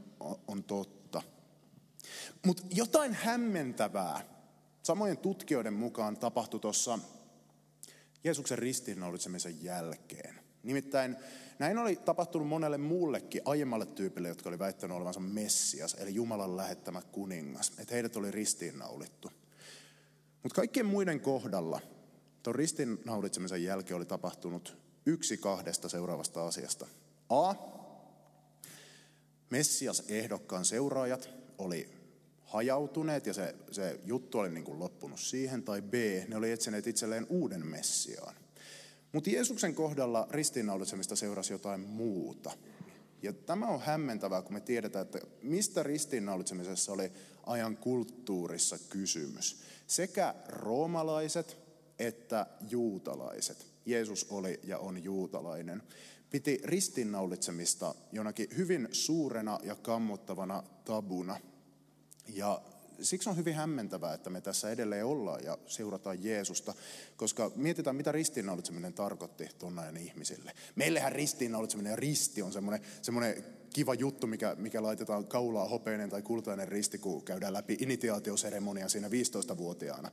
on 0.49 0.65
totta. 0.65 1.23
Mutta 2.47 2.63
jotain 2.71 3.15
hämmentävää 3.15 4.21
samojen 4.83 5.19
tutkijoiden 5.19 5.75
mukaan 5.75 6.17
tapahtui 6.17 6.61
tuossa 6.61 6.99
Jeesuksen 8.25 8.59
ristiinnaulitsemisen 8.59 9.65
jälkeen. 9.65 10.41
Nimittäin 10.63 11.17
näin 11.59 11.79
oli 11.79 11.97
tapahtunut 11.97 12.49
monelle 12.49 12.79
muullekin 12.79 13.43
aiemmalle 13.45 13.87
tyypille, 13.87 14.29
jotka 14.29 14.49
oli 14.49 14.59
väittänyt 14.59 14.97
olevansa 14.97 15.21
Messias, 15.21 15.95
eli 15.95 16.15
Jumalan 16.15 16.57
lähettämä 16.57 17.03
kuningas. 17.03 17.73
Että 17.79 17.95
heidät 17.95 18.17
oli 18.17 18.31
ristiinnaulittu. 18.31 19.31
Mutta 20.43 20.57
kaikkien 20.57 20.87
muiden 20.87 21.21
kohdalla 21.21 21.81
tuon 22.43 22.57
ristiinnaulitsemisen 22.57 23.65
jälkeen 23.65 23.97
oli 23.97 24.07
tapahtunut 24.07 24.77
yksi 25.07 25.37
kahdesta 25.37 25.89
seuraavasta 25.89 26.47
asiasta. 26.47 26.87
A. 27.29 27.55
Messias 29.51 30.03
ehdokkaan 30.09 30.65
seuraajat 30.65 31.31
oli 31.59 32.00
hajautuneet 32.51 33.27
ja 33.27 33.35
se, 33.35 33.55
se 33.71 34.01
juttu 34.05 34.39
oli 34.39 34.51
niin 34.51 34.65
kuin 34.65 34.79
loppunut 34.79 35.21
siihen, 35.21 35.63
tai 35.63 35.83
B, 35.83 35.95
ne 36.29 36.37
oli 36.37 36.53
etsineet 36.53 36.87
itselleen 36.87 37.27
uuden 37.29 37.67
Messiaan. 37.67 38.35
Mutta 39.13 39.31
Jeesuksen 39.31 39.75
kohdalla 39.75 40.29
ristiinnaulitsemista 40.31 41.17
seurasi 41.17 41.53
jotain 41.53 41.81
muuta. 41.81 42.51
Ja 43.23 43.33
tämä 43.33 43.67
on 43.67 43.81
hämmentävää, 43.81 44.43
kun 44.43 44.53
me 44.53 44.61
tiedetään, 44.61 45.03
että 45.03 45.19
mistä 45.43 45.83
ristiinnaulitsemisessa 45.83 46.93
oli 46.93 47.13
ajan 47.47 47.77
kulttuurissa 47.77 48.79
kysymys. 48.89 49.63
Sekä 49.87 50.35
roomalaiset 50.49 51.57
että 51.99 52.47
juutalaiset. 52.71 53.67
Jeesus 53.87 54.27
oli 54.31 54.61
ja 54.65 54.79
on 54.79 55.05
juutalainen. 55.05 55.83
Piti 56.31 56.61
ristiinnaulitsemista 56.65 57.95
jonakin 58.13 58.49
hyvin 58.57 58.89
suurena 58.93 59.59
ja 59.63 59.75
kammottavana 59.75 60.63
tabuna– 60.85 61.37
ja 62.35 62.61
siksi 63.01 63.31
on 63.31 63.37
hyvin 63.37 63.55
hämmentävää, 63.55 64.15
että 64.15 64.31
me 64.31 64.41
tässä 64.41 64.71
edelleen 64.71 65.07
ollaan 65.07 65.45
ja 65.45 65.59
seurataan 65.67 66.25
Jeesusta, 66.25 66.75
koska 67.17 67.51
mietitään, 67.57 67.97
mitä 67.97 68.13
ristiinnaulitseminen 68.13 68.93
tarkoitti 68.93 69.49
tuon 69.59 69.79
ajan 69.79 69.97
ihmisille. 69.97 70.53
Meillähän 70.75 71.13
ristiinnaulitseminen 71.13 71.91
ja 71.91 71.97
risti 71.97 72.43
on 72.43 72.53
semmoinen, 72.53 72.83
semmoinen 73.03 73.45
kiva 73.73 73.95
juttu, 73.95 74.27
mikä, 74.27 74.55
mikä 74.59 74.83
laitetaan 74.83 75.27
kaulaa 75.27 75.69
hopeinen 75.69 76.11
tai 76.11 76.23
kultainen 76.23 76.69
risti, 76.69 76.99
kun 76.99 77.23
käydään 77.23 77.53
läpi 77.53 77.77
initiaatioseremonia 77.81 78.89
siinä 78.89 79.09
15-vuotiaana. 79.09 80.11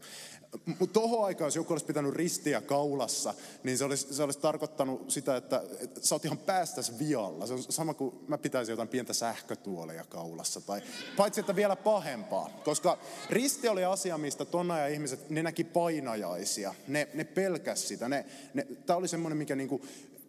Mutta 0.80 0.94
tohon 0.94 1.26
aikaan, 1.26 1.48
jos 1.48 1.56
joku 1.56 1.74
olisi 1.74 1.86
pitänyt 1.86 2.14
ristiä 2.14 2.62
kaulassa, 2.62 3.34
niin 3.64 3.78
se 3.78 3.86
olisi, 3.86 4.14
se 4.14 4.24
olisi 4.24 4.40
tarkoittanut 4.40 5.12
sitä, 5.12 5.38
että, 5.38 5.64
että 5.80 6.00
sä 6.04 6.16
oot 6.16 6.26
ihan 6.26 6.38
päästäs 6.38 7.00
vialla. 7.00 7.48
Se 7.48 7.54
on 7.54 7.64
sama 7.64 7.94
kuin 7.94 8.16
mä 8.28 8.38
pitäisin 8.38 8.74
jotain 8.74 8.90
pientä 8.90 9.14
sähkötuoleja 9.14 10.04
kaulassa. 10.04 10.62
Tai, 10.62 10.82
paitsi, 11.18 11.40
että 11.40 11.56
vielä 11.56 11.76
pahempaa. 11.76 12.50
Koska 12.64 13.00
risti 13.30 13.68
oli 13.68 13.86
asia, 13.86 14.18
mistä 14.18 14.46
tonna 14.46 14.80
ja 14.80 14.88
ihmiset, 14.88 15.30
ne 15.30 15.44
näki 15.44 15.64
painajaisia. 15.64 16.76
Ne, 16.88 17.08
ne 17.14 17.24
pelkäs 17.24 17.88
sitä. 17.88 18.10
Ne, 18.10 18.26
ne, 18.54 18.68
Tämä 18.86 18.98
oli 18.98 19.08
semmoinen, 19.08 19.38
mikä 19.38 19.56
niinku 19.56 19.82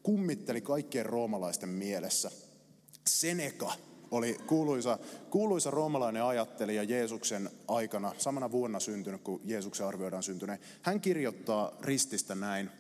kummitteli 0.02 0.60
kaikkien 0.60 1.06
roomalaisten 1.06 1.68
mielessä. 1.68 2.30
Seneca 3.08 3.72
oli 4.10 4.36
kuuluisa, 4.46 4.98
kuuluisa 5.30 5.70
roomalainen 5.70 6.24
ajattelija 6.24 6.82
Jeesuksen 6.82 7.50
aikana, 7.68 8.12
samana 8.18 8.50
vuonna 8.50 8.80
syntynyt, 8.80 9.22
kun 9.22 9.40
Jeesuksen 9.44 9.86
arvioidaan 9.86 10.22
syntyneen. 10.22 10.58
Hän 10.82 11.00
kirjoittaa 11.00 11.72
rististä 11.80 12.34
näin. 12.34 12.70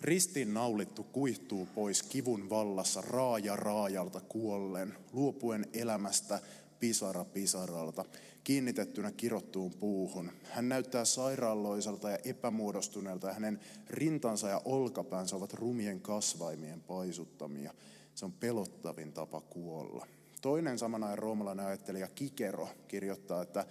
Ristiin 0.00 0.54
naulittu 0.54 1.04
kuihtuu 1.04 1.68
pois 1.74 2.02
kivun 2.02 2.50
vallassa 2.50 3.00
raaja 3.00 3.56
raajalta 3.56 4.20
kuollen, 4.20 4.94
luopuen 5.12 5.66
elämästä 5.72 6.40
pisara 6.80 7.24
pisaralta, 7.24 8.04
kiinnitettynä 8.44 9.12
kirottuun 9.12 9.70
puuhun. 9.70 10.32
Hän 10.50 10.68
näyttää 10.68 11.04
sairaaloiselta 11.04 12.10
ja 12.10 12.18
epämuodostuneelta 12.24 13.26
ja 13.26 13.34
hänen 13.34 13.60
rintansa 13.90 14.48
ja 14.48 14.62
olkapäänsä 14.64 15.36
ovat 15.36 15.52
rumien 15.52 16.00
kasvaimien 16.00 16.80
paisuttamia. 16.80 17.74
Se 18.14 18.24
on 18.24 18.32
pelottavin 18.32 19.12
tapa 19.12 19.40
kuolla. 19.40 20.06
Toinen 20.40 20.78
samanajan 20.78 21.18
roomalainen 21.18 21.66
ajattelija 21.66 22.08
Kikero 22.08 22.68
kirjoittaa, 22.88 23.42
että 23.42 23.66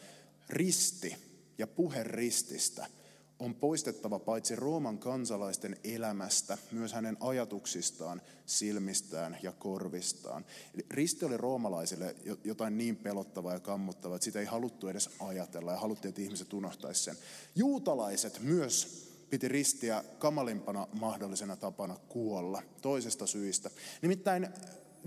risti 0.49 1.15
ja 1.57 1.67
puhe 1.67 2.03
rististä 2.03 2.87
on 3.39 3.55
poistettava 3.55 4.19
paitsi 4.19 4.55
Rooman 4.55 4.97
kansalaisten 4.97 5.77
elämästä, 5.83 6.57
myös 6.71 6.93
hänen 6.93 7.17
ajatuksistaan, 7.19 8.21
silmistään 8.45 9.37
ja 9.43 9.51
korvistaan. 9.51 10.45
Eli 10.73 10.85
risti 10.91 11.25
oli 11.25 11.37
roomalaisille 11.37 12.15
jotain 12.43 12.77
niin 12.77 12.95
pelottavaa 12.95 13.53
ja 13.53 13.59
kammottavaa, 13.59 14.15
että 14.15 14.25
sitä 14.25 14.39
ei 14.39 14.45
haluttu 14.45 14.87
edes 14.87 15.09
ajatella 15.19 15.71
ja 15.71 15.77
haluttiin, 15.77 16.09
että 16.09 16.21
ihmiset 16.21 16.53
unohtaisivat 16.53 17.17
sen. 17.17 17.25
Juutalaiset 17.55 18.39
myös 18.39 19.10
piti 19.31 19.47
ristiä 19.47 20.03
kamalimpana 20.19 20.87
mahdollisena 20.99 21.55
tapana 21.55 21.95
kuolla 22.09 22.61
toisesta 22.81 23.27
syistä. 23.27 23.69
Nimittäin 24.01 24.47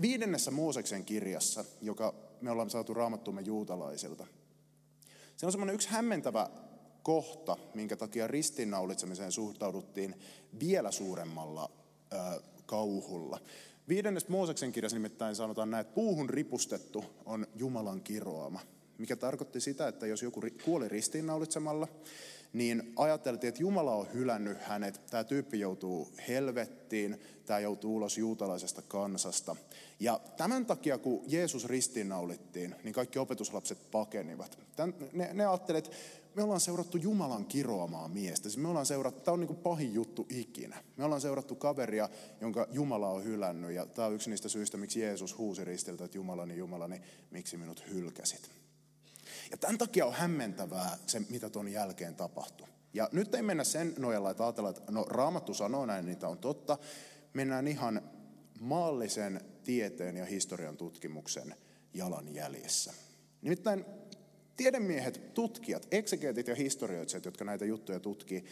viidennessä 0.01 0.51
Mooseksen 0.51 1.05
kirjassa, 1.05 1.65
joka 1.81 2.13
me 2.41 2.51
ollaan 2.51 2.69
saatu 2.69 2.93
raamattumme 2.93 3.41
juutalaisilta, 3.41 4.27
se 5.35 5.45
on 5.45 5.51
semmoinen 5.51 5.75
yksi 5.75 5.89
hämmentävä 5.89 6.49
kohta, 7.03 7.57
minkä 7.73 7.95
takia 7.95 8.27
ristiinnaulitsemiseen 8.27 9.31
suhtauduttiin 9.31 10.15
vielä 10.59 10.91
suuremmalla 10.91 11.71
ö, 12.13 12.41
kauhulla. 12.65 13.39
Viidennes 13.87 14.27
Mooseksen 14.27 14.71
kirjassa 14.71 14.95
nimittäin 14.95 15.35
sanotaan 15.35 15.71
näin, 15.71 15.81
että 15.81 15.95
puuhun 15.95 16.29
ripustettu 16.29 17.05
on 17.25 17.47
Jumalan 17.55 18.01
kiroama, 18.01 18.59
mikä 18.97 19.15
tarkoitti 19.15 19.61
sitä, 19.61 19.87
että 19.87 20.07
jos 20.07 20.21
joku 20.21 20.41
kuoli 20.65 20.89
ristiinnaulitsemalla, 20.89 21.87
niin 22.55 22.93
ajateltiin, 22.95 23.49
että 23.49 23.61
Jumala 23.61 23.95
on 23.95 24.07
hylännyt 24.13 24.61
hänet, 24.61 25.01
tämä 25.09 25.23
tyyppi 25.23 25.59
joutuu 25.59 26.09
helvettiin, 26.27 27.19
tämä 27.45 27.59
joutuu 27.59 27.95
ulos 27.95 28.17
juutalaisesta 28.17 28.81
kansasta. 28.81 29.55
Ja 29.99 30.19
tämän 30.37 30.65
takia, 30.65 30.97
kun 30.97 31.23
Jeesus 31.27 31.65
ristiinnaulittiin, 31.65 32.75
niin 32.83 32.93
kaikki 32.93 33.19
opetuslapset 33.19 33.91
pakenivat. 33.91 34.59
Tän, 34.75 34.93
ne, 35.13 35.29
ne 35.33 35.45
ajattelivat, 35.45 35.85
että 35.85 35.97
me 36.35 36.43
ollaan 36.43 36.59
seurattu 36.59 36.97
Jumalan 36.97 37.45
kiroamaa 37.45 38.07
miestä. 38.07 38.49
Siis 38.49 38.57
me 38.57 38.67
ollaan 38.67 38.85
seurattu, 38.85 39.21
tämä 39.21 39.33
on 39.33 39.39
niin 39.39 39.47
kuin 39.47 39.59
pahin 39.59 39.93
juttu 39.93 40.27
ikinä. 40.29 40.83
Me 40.97 41.03
ollaan 41.03 41.21
seurattu 41.21 41.55
kaveria, 41.55 42.09
jonka 42.41 42.67
Jumala 42.71 43.09
on 43.09 43.23
hylännyt. 43.23 43.71
Ja 43.71 43.85
tämä 43.85 44.07
on 44.07 44.13
yksi 44.13 44.29
niistä 44.29 44.49
syistä, 44.49 44.77
miksi 44.77 44.99
Jeesus 44.99 45.37
huusi 45.37 45.65
ristiltä, 45.65 46.05
että 46.05 46.17
Jumalani, 46.17 46.57
Jumalani, 46.57 47.01
miksi 47.31 47.57
minut 47.57 47.83
hylkäsit. 47.89 48.54
Ja 49.51 49.57
tämän 49.57 49.77
takia 49.77 50.05
on 50.05 50.13
hämmentävää 50.13 50.97
se, 51.07 51.21
mitä 51.29 51.49
tuon 51.49 51.67
jälkeen 51.67 52.15
tapahtui. 52.15 52.67
Ja 52.93 53.09
nyt 53.11 53.35
ei 53.35 53.41
mennä 53.41 53.63
sen 53.63 53.93
nojalla, 53.97 54.31
että 54.31 54.43
ajatellaan, 54.43 54.75
että 54.77 54.91
no 54.91 55.03
Raamattu 55.03 55.53
sanoo 55.53 55.85
näin, 55.85 56.05
niitä 56.05 56.27
on 56.27 56.37
totta. 56.37 56.77
Mennään 57.33 57.67
ihan 57.67 58.01
maallisen 58.59 59.41
tieteen 59.63 60.17
ja 60.17 60.25
historian 60.25 60.77
tutkimuksen 60.77 61.55
jalanjäljessä. 61.93 62.93
Nimittäin 63.41 63.85
tiedemiehet, 64.57 65.33
tutkijat, 65.33 65.87
eksegeetit 65.91 66.47
ja 66.47 66.55
historioitsijat, 66.55 67.25
jotka 67.25 67.45
näitä 67.45 67.65
juttuja 67.65 67.99
tutkii, 67.99 68.45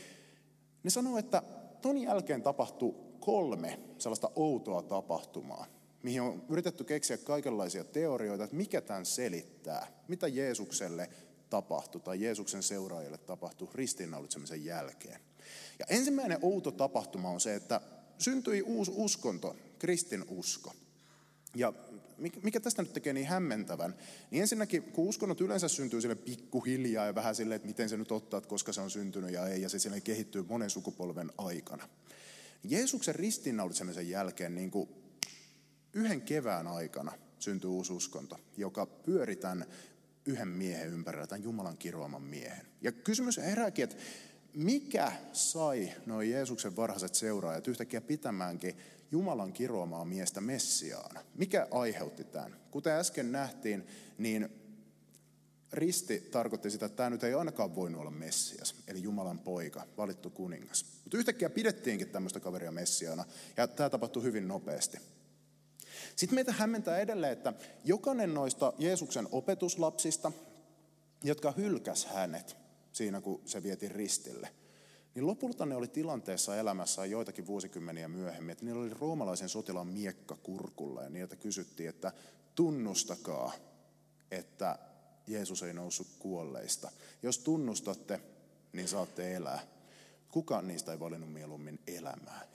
ne 0.84 0.90
sanoo, 0.90 1.18
että 1.18 1.44
ton 1.82 1.98
jälkeen 1.98 2.42
tapahtui 2.42 2.96
kolme 3.20 3.80
sellaista 3.98 4.32
outoa 4.36 4.82
tapahtumaa, 4.82 5.66
mihin 6.04 6.22
on 6.22 6.46
yritetty 6.50 6.84
keksiä 6.84 7.18
kaikenlaisia 7.18 7.84
teorioita, 7.84 8.44
että 8.44 8.56
mikä 8.56 8.82
tämän 8.82 9.06
selittää, 9.06 9.88
mitä 10.08 10.28
Jeesukselle 10.28 11.10
tapahtui 11.50 12.02
tai 12.02 12.22
Jeesuksen 12.22 12.64
seuraajille 12.64 13.18
tapahtui 13.18 13.70
ristiinnaulitsemisen 13.74 14.66
jälkeen. 14.66 15.22
Ja 15.80 15.86
ensimmäinen 15.90 16.40
outo 16.42 16.72
tapahtuma 16.72 17.30
on 17.30 17.42
se, 17.42 17.56
että 17.56 17.82
syntyi 18.18 18.62
uusi 18.62 18.92
uskonto, 18.96 19.56
kristinusko. 19.80 20.74
Ja 21.56 21.74
mikä 22.44 22.60
tästä 22.60 22.82
nyt 22.82 22.94
tekee 22.94 23.14
niin 23.14 23.28
hämmentävän, 23.28 23.96
niin 24.32 24.42
ensinnäkin, 24.42 24.84
kun 24.84 25.08
uskonnot 25.08 25.42
yleensä 25.42 25.68
syntyy 25.68 26.02
sille 26.02 26.16
pikkuhiljaa 26.16 27.06
ja 27.06 27.16
vähän 27.16 27.36
silleen, 27.36 27.56
että 27.56 27.68
miten 27.68 27.90
se 27.90 27.98
nyt 27.98 28.12
ottaa, 28.12 28.38
että 28.38 28.50
koska 28.50 28.74
se 28.74 28.82
on 28.82 28.92
syntynyt 28.92 29.32
ja 29.32 29.48
ei, 29.48 29.62
ja 29.62 29.70
se 29.70 29.80
sille 29.80 30.02
kehittyy 30.02 30.46
monen 30.50 30.70
sukupolven 30.70 31.32
aikana. 31.38 31.90
Jeesuksen 32.64 33.16
ristiinnaulitsemisen 33.16 34.10
jälkeen 34.10 34.56
niin 34.56 34.72
kuin 34.72 34.90
yhden 35.94 36.22
kevään 36.22 36.68
aikana 36.68 37.12
syntyi 37.40 37.70
uusi 37.70 37.94
uskonto, 37.94 38.40
joka 38.58 38.86
pyöri 38.86 39.36
tämän 39.36 39.66
yhden 40.26 40.48
miehen 40.48 40.88
ympärillä, 40.88 41.28
tämän 41.28 41.44
Jumalan 41.44 41.78
kiroaman 41.78 42.22
miehen. 42.22 42.66
Ja 42.82 42.92
kysymys 42.92 43.38
herääkin, 43.38 43.84
että 43.84 43.96
mikä 44.54 45.12
sai 45.34 45.92
noin 46.06 46.32
Jeesuksen 46.32 46.76
varhaiset 46.76 47.16
seuraajat 47.16 47.68
yhtäkkiä 47.68 48.02
pitämäänkin 48.02 48.78
Jumalan 49.12 49.54
kiroamaa 49.54 50.06
miestä 50.06 50.42
Messiaana? 50.42 51.22
Mikä 51.36 51.68
aiheutti 51.72 52.24
tämän? 52.24 52.56
Kuten 52.72 52.94
äsken 52.94 53.32
nähtiin, 53.32 53.88
niin 54.18 54.50
risti 55.74 56.20
tarkoitti 56.20 56.72
sitä, 56.72 56.86
että 56.86 56.96
tämä 56.96 57.10
nyt 57.10 57.24
ei 57.24 57.34
ainakaan 57.34 57.76
voinut 57.76 58.02
olla 58.02 58.12
Messias, 58.12 58.76
eli 58.88 59.04
Jumalan 59.04 59.40
poika, 59.40 59.88
valittu 59.98 60.30
kuningas. 60.30 60.86
Mutta 61.04 61.18
yhtäkkiä 61.18 61.50
pidettiinkin 61.50 62.10
tämmöistä 62.10 62.40
kaveria 62.40 62.72
Messiaana, 62.72 63.26
ja 63.58 63.68
tämä 63.68 63.90
tapahtui 63.90 64.24
hyvin 64.24 64.48
nopeasti. 64.48 64.98
Sitten 66.16 66.36
meitä 66.36 66.52
hämmentää 66.52 66.98
edelleen, 66.98 67.34
että 67.34 67.54
jokainen 67.86 68.34
noista 68.34 68.74
Jeesuksen 68.78 69.28
opetuslapsista, 69.32 70.32
jotka 71.24 71.52
hylkäs 71.52 72.06
hänet 72.06 72.58
siinä, 72.92 73.22
kun 73.22 73.42
se 73.46 73.64
vietiin 73.64 73.92
ristille, 73.92 74.50
niin 75.16 75.28
lopulta 75.28 75.66
ne 75.66 75.76
oli 75.76 75.88
tilanteessa 75.88 76.58
elämässään 76.58 77.12
joitakin 77.12 77.48
vuosikymmeniä 77.48 78.08
myöhemmin, 78.08 78.52
että 78.52 78.66
niillä 78.66 78.82
oli 78.82 78.94
roomalaisen 79.00 79.50
sotilaan 79.50 79.88
miekka 79.88 80.36
kurkulla 80.36 81.04
ja 81.04 81.10
niiltä 81.10 81.36
kysyttiin, 81.36 81.90
että 81.90 82.12
tunnustakaa, 82.56 83.52
että 84.32 84.80
Jeesus 85.28 85.64
ei 85.64 85.74
noussut 85.74 86.08
kuolleista. 86.20 86.92
Jos 87.24 87.40
tunnustatte, 87.40 88.22
niin 88.74 88.88
saatte 88.88 89.36
elää. 89.36 89.60
Kukaan 90.32 90.68
niistä 90.68 90.92
ei 90.92 91.00
valinnut 91.00 91.34
mieluummin 91.34 91.80
elämää. 91.88 92.48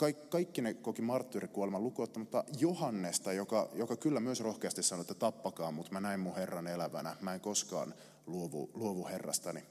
Kaik, 0.00 0.30
kaikki 0.30 0.62
ne 0.62 0.74
koki 0.74 1.02
marttyyrikuoleman 1.02 1.84
lukuottamatta 1.84 2.44
Johannesta, 2.58 3.32
joka, 3.32 3.68
joka 3.74 3.96
kyllä 3.96 4.20
myös 4.20 4.40
rohkeasti 4.40 4.82
sanoi, 4.82 5.00
että 5.00 5.14
tappakaa, 5.14 5.72
mutta 5.72 5.92
mä 5.92 6.00
näin 6.00 6.20
mun 6.20 6.34
Herran 6.34 6.66
elävänä. 6.66 7.16
Mä 7.20 7.34
en 7.34 7.40
koskaan 7.40 7.94
luovu, 8.26 8.70
luovu 8.74 9.06
Herrastani. 9.06 9.62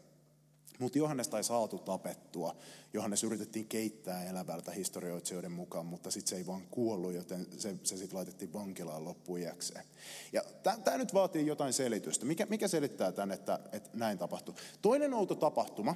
Mutta 0.79 0.97
Johannesta 0.97 1.37
ei 1.37 1.43
saatu 1.43 1.77
tapettua. 1.77 2.55
Johannes 2.93 3.23
yritettiin 3.23 3.67
keittää 3.67 4.23
elävältä 4.23 4.71
historioitsijoiden 4.71 5.51
mukaan, 5.51 5.85
mutta 5.85 6.11
sitten 6.11 6.29
se 6.29 6.35
ei 6.35 6.47
vaan 6.47 6.67
kuollut, 6.71 7.13
joten 7.13 7.47
se, 7.57 7.75
se 7.83 7.97
sitten 7.97 8.17
laitettiin 8.17 8.53
vankilaan 8.53 9.03
loppuiäkseen. 9.03 9.85
Ja 10.33 10.43
tämä 10.83 10.97
nyt 10.97 11.13
vaatii 11.13 11.47
jotain 11.47 11.73
selitystä. 11.73 12.25
Mikä, 12.25 12.45
mikä 12.45 12.67
selittää 12.67 13.11
tämän, 13.11 13.31
että, 13.31 13.59
että 13.71 13.89
näin 13.93 14.17
tapahtuu? 14.17 14.55
Toinen 14.81 15.13
outo 15.13 15.35
tapahtuma 15.35 15.95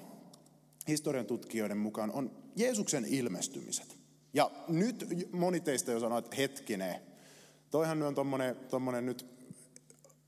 historian 0.88 1.26
tutkijoiden 1.26 1.78
mukaan 1.78 2.12
on 2.12 2.32
Jeesuksen 2.56 3.06
ilmestymiset. 3.06 4.03
Ja 4.34 4.52
nyt 4.68 5.06
moni 5.32 5.60
teistä 5.60 5.92
jo 5.92 6.00
sanoo, 6.00 6.18
että 6.18 6.36
hetkinen, 6.36 6.96
toihan 7.72 8.04
on 8.04 8.16
tommonen, 8.70 9.06
nyt 9.06 9.26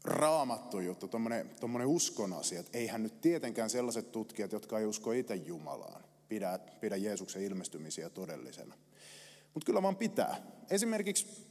raamattu 0.04 0.80
juttu, 0.80 1.08
tommonen, 1.08 1.88
uskon 1.88 2.34
asia, 2.34 2.60
että 2.60 2.78
eihän 2.78 3.04
nyt 3.04 3.22
tietenkään 3.22 3.70
sellaiset 3.70 4.12
tutkijat, 4.12 4.52
jotka 4.52 4.80
ei 4.80 4.86
usko 4.86 5.12
itse 5.12 5.36
Jumalaan, 5.36 6.04
pidä, 6.30 6.60
pidä 6.80 6.96
Jeesuksen 6.96 7.42
ilmestymisiä 7.42 8.10
todellisena. 8.10 8.76
Mutta 9.54 9.66
kyllä 9.66 9.82
vaan 9.82 9.96
pitää. 9.96 10.42
Esimerkiksi 10.70 11.48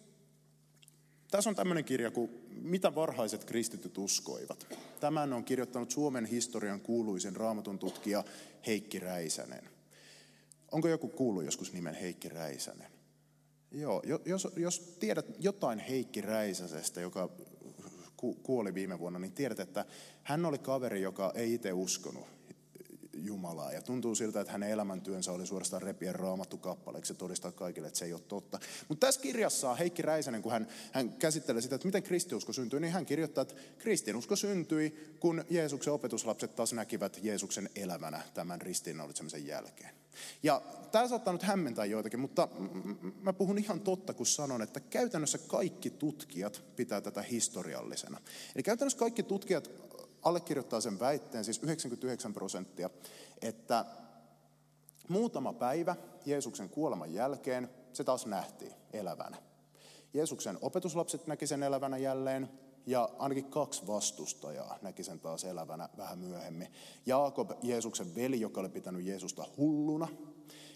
tässä 1.30 1.50
on 1.50 1.56
tämmöinen 1.56 1.84
kirja 1.84 2.10
kuin 2.10 2.30
Mitä 2.48 2.94
varhaiset 2.94 3.44
kristityt 3.44 3.98
uskoivat. 3.98 4.66
Tämän 5.00 5.32
on 5.32 5.44
kirjoittanut 5.44 5.90
Suomen 5.90 6.26
historian 6.26 6.80
kuuluisen 6.80 7.36
raamatun 7.36 7.78
tutkija 7.78 8.24
Heikki 8.66 8.98
Räisänen. 8.98 9.73
Onko 10.72 10.88
joku 10.88 11.08
kuullut 11.08 11.44
joskus 11.44 11.72
nimen 11.72 11.94
Heikki 11.94 12.28
Räisänen? 12.28 12.92
Joo, 13.70 14.02
jos, 14.24 14.48
jos 14.56 14.96
tiedät 15.00 15.26
jotain 15.38 15.78
Heikki 15.78 16.20
Räisäsestä, 16.20 17.00
joka 17.00 17.30
kuoli 18.42 18.74
viime 18.74 18.98
vuonna, 18.98 19.18
niin 19.18 19.32
tiedät, 19.32 19.60
että 19.60 19.84
hän 20.22 20.46
oli 20.46 20.58
kaveri, 20.58 21.02
joka 21.02 21.32
ei 21.34 21.54
itse 21.54 21.72
uskonut 21.72 22.26
Jumalaa. 23.16 23.72
Ja 23.72 23.82
tuntuu 23.82 24.14
siltä, 24.14 24.40
että 24.40 24.52
hänen 24.52 24.70
elämäntyönsä 24.70 25.32
oli 25.32 25.46
suorastaan 25.46 25.82
repiä 25.82 26.12
raamattu 26.12 26.58
kappaleeksi 26.58 27.12
ja 27.12 27.16
todistaa 27.16 27.52
kaikille, 27.52 27.88
että 27.88 27.98
se 27.98 28.04
ei 28.04 28.12
ole 28.12 28.20
totta. 28.20 28.60
Mutta 28.88 29.06
tässä 29.06 29.20
kirjassa 29.20 29.74
Heikki 29.74 30.02
Räisänen, 30.02 30.42
kun 30.42 30.52
hän, 30.52 30.68
hän 30.92 31.12
käsittelee 31.12 31.62
sitä, 31.62 31.74
että 31.74 31.88
miten 31.88 32.02
kristiusko 32.02 32.52
syntyi, 32.52 32.80
niin 32.80 32.92
hän 32.92 33.06
kirjoittaa, 33.06 33.42
että 33.42 33.54
kristinusko 33.78 34.36
syntyi, 34.36 35.14
kun 35.20 35.44
Jeesuksen 35.50 35.92
opetuslapset 35.92 36.54
taas 36.54 36.72
näkivät 36.72 37.20
Jeesuksen 37.22 37.70
elämänä 37.76 38.22
tämän 38.34 38.60
ristiinnaulitsemisen 38.60 39.46
jälkeen. 39.46 40.03
Ja 40.42 40.62
tämä 40.92 41.08
saattaa 41.08 41.32
nyt 41.32 41.42
hämmentää 41.42 41.84
joitakin, 41.84 42.20
mutta 42.20 42.48
mä 43.20 43.32
puhun 43.32 43.58
ihan 43.58 43.80
totta, 43.80 44.14
kun 44.14 44.26
sanon, 44.26 44.62
että 44.62 44.80
käytännössä 44.80 45.38
kaikki 45.38 45.90
tutkijat 45.90 46.62
pitää 46.76 47.00
tätä 47.00 47.22
historiallisena. 47.22 48.20
Eli 48.54 48.62
käytännössä 48.62 48.98
kaikki 48.98 49.22
tutkijat 49.22 49.70
allekirjoittaa 50.22 50.80
sen 50.80 51.00
väitteen, 51.00 51.44
siis 51.44 51.62
99 51.62 52.32
prosenttia, 52.32 52.90
että 53.42 53.84
muutama 55.08 55.52
päivä 55.52 55.96
Jeesuksen 56.26 56.68
kuoleman 56.68 57.14
jälkeen 57.14 57.70
se 57.92 58.04
taas 58.04 58.26
nähtiin 58.26 58.72
elävänä. 58.92 59.36
Jeesuksen 60.14 60.58
opetuslapset 60.60 61.26
näki 61.26 61.46
sen 61.46 61.62
elävänä 61.62 61.96
jälleen, 61.96 62.48
ja 62.86 63.08
ainakin 63.18 63.44
kaksi 63.44 63.86
vastustajaa 63.86 64.78
näki 64.82 65.04
sen 65.04 65.20
taas 65.20 65.44
elävänä 65.44 65.88
vähän 65.96 66.18
myöhemmin. 66.18 66.68
Jaakob, 67.06 67.50
Jeesuksen 67.62 68.14
veli, 68.14 68.40
joka 68.40 68.60
oli 68.60 68.68
pitänyt 68.68 69.06
Jeesusta 69.06 69.46
hulluna 69.56 70.08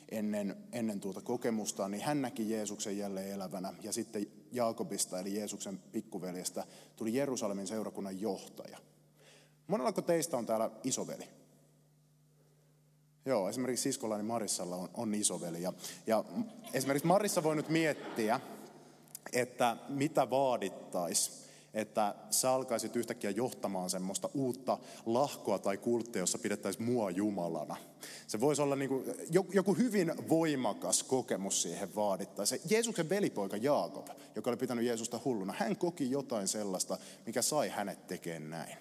ennen, 0.08 0.56
ennen 0.72 1.00
tuota 1.00 1.20
kokemusta, 1.20 1.88
niin 1.88 2.02
hän 2.02 2.22
näki 2.22 2.50
Jeesuksen 2.50 2.98
jälleen 2.98 3.30
elävänä. 3.30 3.74
Ja 3.82 3.92
sitten 3.92 4.26
Jaakobista, 4.52 5.20
eli 5.20 5.34
Jeesuksen 5.34 5.78
pikkuveljestä, 5.92 6.64
tuli 6.96 7.14
Jerusalemin 7.14 7.66
seurakunnan 7.66 8.20
johtaja. 8.20 8.78
Monellako 9.66 10.02
teistä 10.02 10.36
on 10.36 10.46
täällä 10.46 10.70
isoveli? 10.84 11.28
Joo, 13.24 13.48
esimerkiksi 13.48 13.82
siskollani 13.82 14.22
Marissalla 14.22 14.76
on, 14.76 14.88
on 14.94 15.14
isoveli. 15.14 15.62
Ja, 15.62 15.72
ja 16.06 16.24
esimerkiksi 16.72 17.06
Marissa 17.06 17.42
voi 17.42 17.56
nyt 17.56 17.68
miettiä, 17.68 18.40
että 19.32 19.76
mitä 19.88 20.30
vaadittaisi 20.30 21.47
että 21.74 22.14
sä 22.30 22.52
alkaisit 22.52 22.96
yhtäkkiä 22.96 23.30
johtamaan 23.30 23.90
semmoista 23.90 24.30
uutta 24.34 24.78
lahkoa 25.06 25.58
tai 25.58 25.76
kulttia, 25.76 26.22
jossa 26.22 26.38
pidettäisiin 26.38 26.84
mua 26.84 27.10
Jumalana. 27.10 27.76
Se 28.26 28.40
voisi 28.40 28.62
olla 28.62 28.76
niin 28.76 28.88
kuin, 28.88 29.04
joku 29.52 29.74
hyvin 29.74 30.12
voimakas 30.28 31.02
kokemus 31.02 31.62
siihen 31.62 31.94
vaadittaisiin. 31.94 32.60
Jeesuksen 32.70 33.08
velipoika 33.08 33.56
Jaakob, 33.56 34.08
joka 34.34 34.50
oli 34.50 34.56
pitänyt 34.56 34.84
Jeesusta 34.84 35.20
hulluna, 35.24 35.54
hän 35.58 35.76
koki 35.76 36.10
jotain 36.10 36.48
sellaista, 36.48 36.98
mikä 37.26 37.42
sai 37.42 37.68
hänet 37.68 38.06
tekemään 38.06 38.50
näin. 38.50 38.76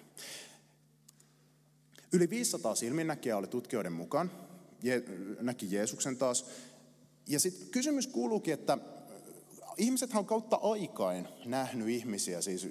Yli 2.12 2.30
500 2.30 2.74
silminnäkijää 2.74 3.38
oli 3.38 3.46
tutkijoiden 3.46 3.92
mukaan, 3.92 4.30
Je, 4.82 5.02
näki 5.40 5.66
Jeesuksen 5.70 6.16
taas. 6.16 6.46
Ja 7.28 7.40
sitten 7.40 7.68
kysymys 7.68 8.06
kuuluukin, 8.06 8.54
että 8.54 8.78
ihmiset 9.78 10.14
on 10.14 10.26
kautta 10.26 10.58
aikain 10.62 11.28
nähnyt 11.44 11.88
ihmisiä, 11.88 12.40
siis 12.40 12.68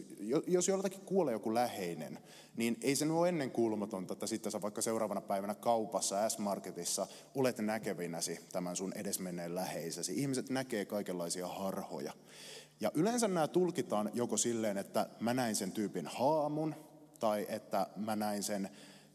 jos 0.48 0.68
joltakin 0.68 1.02
kuolee 1.02 1.34
joku 1.34 1.54
läheinen, 1.54 2.20
niin 2.56 2.78
ei 2.82 2.96
se 2.96 3.06
ole 3.12 3.30
ennen 3.30 3.52
kuulumatonta, 3.52 4.14
että 4.14 4.28
sitten 4.28 4.52
sä 4.52 4.62
vaikka 4.62 4.82
seuraavana 4.82 5.22
päivänä 5.22 5.56
kaupassa, 5.56 6.30
S-Marketissa, 6.30 7.08
olet 7.36 7.58
näkevinäsi 7.58 8.40
tämän 8.52 8.76
sun 8.76 8.94
edesmenneen 8.96 9.56
läheisesi. 9.56 10.20
Ihmiset 10.22 10.50
näkee 10.50 10.86
kaikenlaisia 10.86 11.48
harhoja. 11.48 12.14
Ja 12.80 12.92
yleensä 12.94 13.28
nämä 13.28 13.48
tulkitaan 13.48 14.12
joko 14.14 14.38
silleen, 14.38 14.78
että 14.78 15.10
mä 15.20 15.34
näin 15.34 15.56
sen 15.56 15.72
tyypin 15.72 16.08
haamun, 16.08 16.76
tai 17.20 17.46
että 17.50 17.88
mä 17.96 18.16
näin 18.16 18.44
sen 18.44 18.70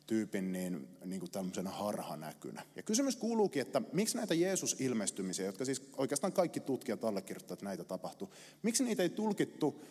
tyypin 0.07 0.53
niin, 0.53 0.89
niin 1.05 1.21
kuin 1.21 1.31
tämmöisenä 1.31 1.71
harhanäkynä. 1.71 2.63
Ja 2.77 2.83
kysymys 2.83 3.17
kuuluukin, 3.17 3.63
että 3.63 3.83
miksi 3.93 4.17
näitä 4.17 4.35
Jeesus-ilmestymisiä, 4.35 5.47
jotka 5.47 5.65
siis 5.65 5.83
oikeastaan 5.97 6.33
kaikki 6.33 6.61
tutkijat 6.61 7.05
allekirjoittavat, 7.05 7.59
että 7.59 7.65
näitä 7.65 7.85
tapahtuu, 7.85 8.33
miksi 8.63 8.85
niitä 8.85 9.03
ei 9.03 9.09
tulkittu 9.09 9.85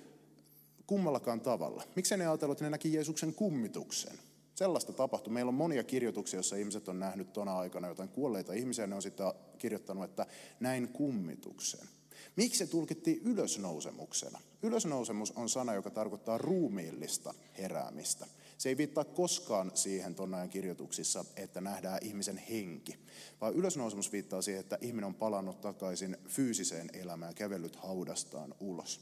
kummallakaan 0.87 1.41
tavalla? 1.41 1.83
Miksi 1.95 2.17
ne 2.17 2.27
ajatellut, 2.27 2.55
että 2.55 2.65
ne 2.65 2.69
näki 2.69 2.93
Jeesuksen 2.93 3.33
kummituksen? 3.33 4.17
Sellaista 4.55 4.93
tapahtui. 4.93 5.33
Meillä 5.33 5.49
on 5.49 5.55
monia 5.55 5.83
kirjoituksia, 5.83 6.37
joissa 6.37 6.55
ihmiset 6.55 6.87
on 6.87 6.99
nähnyt 6.99 7.33
tuona 7.33 7.59
aikana 7.59 7.87
jotain 7.87 8.09
kuolleita 8.09 8.53
ihmisiä, 8.53 8.87
ne 8.87 8.95
on 8.95 9.01
sitten 9.01 9.25
kirjoittanut, 9.57 10.03
että 10.03 10.25
näin 10.59 10.87
kummituksen. 10.87 11.87
Miksi 12.35 12.57
se 12.57 12.67
tulkittiin 12.67 13.21
ylösnousemuksena? 13.25 14.39
Ylösnousemus 14.63 15.31
on 15.31 15.49
sana, 15.49 15.73
joka 15.73 15.89
tarkoittaa 15.89 16.37
ruumiillista 16.37 17.33
heräämistä. 17.57 18.27
Se 18.61 18.69
ei 18.69 18.77
viittaa 18.77 19.03
koskaan 19.03 19.71
siihen 19.73 20.15
tuon 20.15 20.33
ajan 20.33 20.49
kirjoituksissa, 20.49 21.25
että 21.35 21.61
nähdään 21.61 21.99
ihmisen 22.01 22.37
henki, 22.37 22.99
vaan 23.41 23.53
ylösnousemus 23.53 24.11
viittaa 24.11 24.41
siihen, 24.41 24.59
että 24.59 24.77
ihminen 24.81 25.07
on 25.07 25.15
palannut 25.15 25.61
takaisin 25.61 26.17
fyysiseen 26.27 26.89
elämään 26.93 27.29
ja 27.29 27.33
kävellyt 27.33 27.75
haudastaan 27.75 28.55
ulos. 28.59 29.01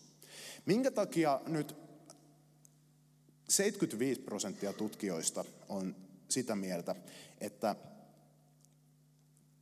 Minkä 0.65 0.91
takia 0.91 1.41
nyt 1.47 1.75
75 3.49 4.21
prosenttia 4.21 4.73
tutkijoista 4.73 5.45
on 5.69 5.95
sitä 6.29 6.55
mieltä, 6.55 6.95
että 7.41 7.75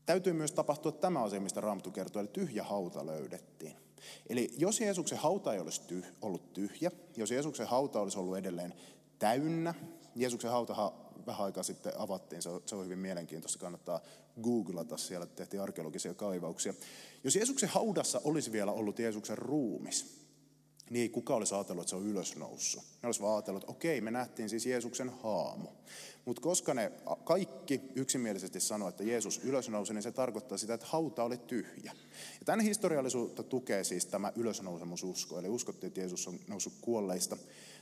täytyy 0.06 0.34
myös 0.34 0.52
tapahtua 0.52 0.92
tämä 0.92 1.24
asia, 1.24 1.40
mistä 1.40 1.62
Raamattu 1.62 1.92
kertoo, 1.92 2.20
eli 2.20 2.30
tyhjä 2.34 2.64
hauta 2.64 3.06
löydettiin. 3.06 3.76
Eli 4.30 4.54
jos 4.58 4.82
Jeesuksen 4.82 5.18
hauta 5.18 5.54
ei 5.54 5.60
olisi 5.60 5.82
tyh, 5.82 6.06
ollut 6.22 6.54
tyhjä, 6.54 6.92
jos 7.16 7.32
Jeesuksen 7.32 7.68
hauta 7.68 8.02
olisi 8.02 8.20
ollut 8.20 8.38
edelleen 8.38 8.74
täynnä, 9.20 9.74
Jeesuksen 10.16 10.52
hautahan 10.52 10.92
vähän 11.26 11.46
aikaa 11.46 11.64
sitten 11.64 11.94
avattiin, 11.98 12.42
se 12.42 12.50
on, 12.50 12.62
se 12.66 12.76
on 12.76 12.86
hyvin 12.86 13.00
mielenkiintoista, 13.00 13.60
kannattaa 13.60 14.02
googlata, 14.42 14.98
siellä 14.98 15.26
tehtiin 15.26 15.62
arkeologisia 15.62 16.14
kaivauksia. 16.14 16.74
Jos 17.24 17.36
Jeesuksen 17.36 17.70
haudassa 17.70 18.22
olisi 18.24 18.52
vielä 18.52 18.72
ollut 18.72 19.00
Jeesuksen 19.00 19.38
ruumis, 19.38 20.18
niin 20.90 21.02
ei 21.02 21.10
kukaan 21.10 21.38
olisi 21.38 21.56
ajatellut, 21.56 21.82
että 21.82 21.90
se 21.90 21.96
on 21.96 22.06
ylösnoussut. 22.06 22.84
Ne 22.84 23.08
olisi 23.08 23.22
vaan 23.22 23.36
ajatellut, 23.36 23.64
että 23.64 23.72
okei, 23.72 24.02
me 24.02 24.12
nähtiin 24.12 24.50
siis 24.50 24.66
Jeesuksen 24.66 25.10
haamu. 25.10 25.68
Mutta 26.26 26.42
koska 26.42 26.74
ne 26.74 26.92
kaikki 27.24 27.82
yksimielisesti 27.96 28.60
sanoivat, 28.60 28.94
että 28.94 29.04
Jeesus 29.04 29.42
ylösnousi, 29.44 29.94
niin 29.94 30.04
se 30.04 30.12
tarkoittaa 30.12 30.58
sitä, 30.58 30.74
että 30.74 30.88
hauta 30.90 31.24
oli 31.24 31.38
tyhjä. 31.38 31.92
Ja 32.40 32.46
tämän 32.46 32.60
historiallisuutta 32.60 33.44
tukee 33.44 33.84
siis 33.84 34.06
tämä 34.06 34.32
ylösnousemususko, 34.36 35.40
eli 35.40 35.50
uskottiin, 35.50 35.88
että 35.88 36.00
Jeesus 36.00 36.28
on 36.28 36.40
noussut 36.48 36.74
kuolleista. 36.82 37.38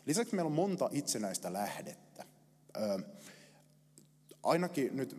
Lisäksi 0.06 0.36
meillä 0.36 0.50
on 0.50 0.56
monta 0.56 0.90
itsenäistä 0.92 1.54
lähdettä. 1.54 2.26
Ö, 2.78 3.00
ainakin 4.44 4.96
nyt 4.98 5.16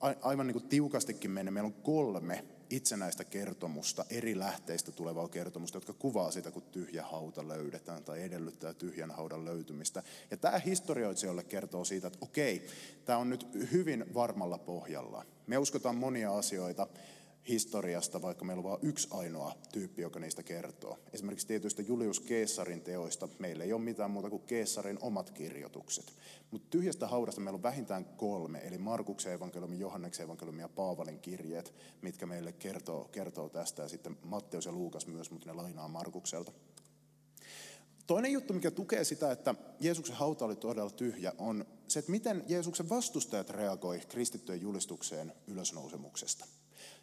aivan 0.00 0.46
niin 0.46 0.52
kuin 0.52 0.68
tiukastikin 0.68 1.30
mennä, 1.30 1.50
meillä 1.50 1.66
on 1.66 1.82
kolme 1.82 2.44
itsenäistä 2.70 3.24
kertomusta, 3.24 4.04
eri 4.10 4.38
lähteistä 4.38 4.92
tulevaa 4.92 5.28
kertomusta, 5.28 5.76
jotka 5.76 5.92
kuvaa 5.92 6.30
sitä, 6.30 6.50
kun 6.50 6.62
tyhjä 6.62 7.02
hauta 7.02 7.48
löydetään 7.48 8.04
tai 8.04 8.22
edellyttää 8.22 8.74
tyhjän 8.74 9.10
haudan 9.10 9.44
löytymistä. 9.44 10.02
Ja 10.30 10.36
tämä 10.36 10.58
historioitsijoille 10.58 11.44
kertoo 11.44 11.84
siitä, 11.84 12.06
että 12.06 12.18
okei, 12.20 12.66
tämä 13.04 13.18
on 13.18 13.30
nyt 13.30 13.48
hyvin 13.72 14.14
varmalla 14.14 14.58
pohjalla. 14.58 15.24
Me 15.46 15.58
uskotaan 15.58 15.96
monia 15.96 16.36
asioita, 16.38 16.86
historiasta, 17.48 18.22
vaikka 18.22 18.44
meillä 18.44 18.60
on 18.60 18.64
vain 18.64 18.78
yksi 18.82 19.08
ainoa 19.10 19.54
tyyppi, 19.72 20.02
joka 20.02 20.20
niistä 20.20 20.42
kertoo. 20.42 20.98
Esimerkiksi 21.12 21.46
tietyistä 21.46 21.82
Julius 21.82 22.20
Keesarin 22.20 22.80
teoista 22.80 23.28
meillä 23.38 23.64
ei 23.64 23.72
ole 23.72 23.80
mitään 23.80 24.10
muuta 24.10 24.30
kuin 24.30 24.42
Keesarin 24.42 24.98
omat 25.00 25.30
kirjoitukset. 25.30 26.12
Mutta 26.50 26.66
tyhjästä 26.70 27.08
haudasta 27.08 27.40
meillä 27.40 27.56
on 27.56 27.62
vähintään 27.62 28.04
kolme, 28.04 28.58
eli 28.58 28.78
Markuksen 28.78 29.32
evankeliumi, 29.32 29.78
Johanneksen 29.78 30.24
evankeliumi 30.24 30.60
ja 30.60 30.68
Paavalin 30.68 31.20
kirjeet, 31.20 31.74
mitkä 32.02 32.26
meille 32.26 32.52
kertoo, 32.52 33.04
kertoo 33.04 33.48
tästä. 33.48 33.82
Ja 33.82 33.88
sitten 33.88 34.16
Matteus 34.22 34.66
ja 34.66 34.72
Luukas 34.72 35.06
myös, 35.06 35.30
mutta 35.30 35.46
ne 35.46 35.52
lainaa 35.52 35.88
Markukselta. 35.88 36.52
Toinen 38.06 38.32
juttu, 38.32 38.52
mikä 38.52 38.70
tukee 38.70 39.04
sitä, 39.04 39.32
että 39.32 39.54
Jeesuksen 39.80 40.16
hauta 40.16 40.44
oli 40.44 40.56
todella 40.56 40.90
tyhjä, 40.90 41.32
on 41.38 41.64
se, 41.88 41.98
että 41.98 42.10
miten 42.10 42.44
Jeesuksen 42.46 42.88
vastustajat 42.88 43.50
reagoi 43.50 44.00
kristittyjen 44.08 44.60
julistukseen 44.60 45.32
ylösnousemuksesta. 45.46 46.46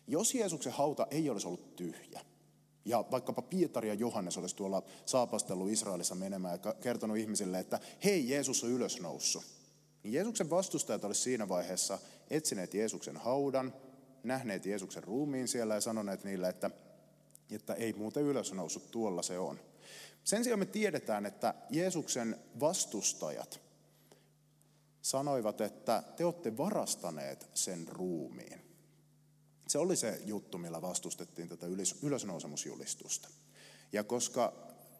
Jos 0.07 0.35
Jeesuksen 0.35 0.73
hauta 0.73 1.07
ei 1.11 1.29
olisi 1.29 1.47
ollut 1.47 1.75
tyhjä, 1.75 2.21
ja 2.85 3.05
vaikkapa 3.11 3.41
Pietari 3.41 3.87
ja 3.87 3.93
Johannes 3.93 4.37
olisi 4.37 4.55
tuolla 4.55 4.83
saapastellut 5.05 5.69
Israelissa 5.69 6.15
menemään 6.15 6.59
ja 6.63 6.73
kertonut 6.73 7.17
ihmisille, 7.17 7.59
että 7.59 7.79
hei, 8.03 8.29
Jeesus 8.29 8.63
on 8.63 8.69
ylösnoussut, 8.69 9.43
niin 10.03 10.13
Jeesuksen 10.13 10.49
vastustajat 10.49 11.03
olisi 11.03 11.21
siinä 11.21 11.49
vaiheessa 11.49 11.99
etsineet 12.29 12.73
Jeesuksen 12.73 13.17
haudan, 13.17 13.73
nähneet 14.23 14.65
Jeesuksen 14.65 15.03
ruumiin 15.03 15.47
siellä 15.47 15.73
ja 15.73 15.81
sanoneet 15.81 16.23
niille, 16.23 16.49
että, 16.49 16.71
että 17.51 17.73
ei 17.73 17.93
muuten 17.93 18.23
ylösnoussut, 18.23 18.91
tuolla 18.91 19.21
se 19.21 19.39
on. 19.39 19.59
Sen 20.23 20.43
sijaan 20.43 20.59
me 20.59 20.65
tiedetään, 20.65 21.25
että 21.25 21.53
Jeesuksen 21.69 22.39
vastustajat 22.59 23.59
sanoivat, 25.01 25.61
että 25.61 26.03
te 26.17 26.25
olette 26.25 26.57
varastaneet 26.57 27.49
sen 27.53 27.87
ruumiin. 27.87 28.64
Se 29.67 29.77
oli 29.77 29.95
se 29.95 30.21
juttu, 30.25 30.57
millä 30.57 30.81
vastustettiin 30.81 31.49
tätä 31.49 31.67
ylösnousemusjulistusta. 32.01 33.29
Ja 33.91 34.03
koska 34.03 34.53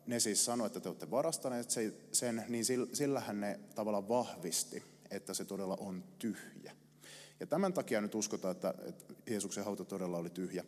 ne 0.05 0.19
siis 0.19 0.45
sanoivat, 0.45 0.69
että 0.69 0.79
te 0.79 0.89
olette 0.89 1.11
varastaneet 1.11 1.69
sen, 2.11 2.43
niin 2.47 2.65
sillähän 2.93 3.39
ne 3.39 3.59
tavallaan 3.75 4.07
vahvisti, 4.07 4.83
että 5.11 5.33
se 5.33 5.45
todella 5.45 5.77
on 5.79 6.03
tyhjä. 6.19 6.75
Ja 7.39 7.47
tämän 7.47 7.73
takia 7.73 8.01
nyt 8.01 8.15
uskotaan, 8.15 8.51
että, 8.51 8.73
Jeesuksen 9.29 9.65
hauta 9.65 9.85
todella 9.85 10.17
oli 10.17 10.29
tyhjä. 10.29 10.63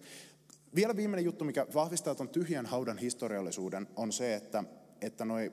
Vielä 0.76 0.96
viimeinen 0.96 1.26
juttu, 1.26 1.46
mikä 1.46 1.68
vahvistaa 1.74 2.16
tuon 2.16 2.30
tyhjän 2.30 2.66
haudan 2.66 2.98
historiallisuuden, 2.98 3.88
on 3.96 4.12
se, 4.12 4.36
että, 4.36 4.64
että 5.02 5.26
noi 5.26 5.52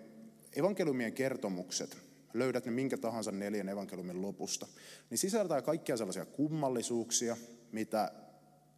evankeliumien 0.53 1.13
kertomukset, 1.13 1.97
löydät 2.35 2.65
ne 2.65 2.71
minkä 2.71 2.97
tahansa 2.97 3.33
neljän 3.33 3.69
evankeliumin 3.69 4.23
lopusta, 4.23 4.67
niin 5.11 5.19
sisältää 5.19 5.63
kaikkia 5.63 5.97
sellaisia 5.97 6.25
kummallisuuksia, 6.25 7.37
mitä 7.73 8.13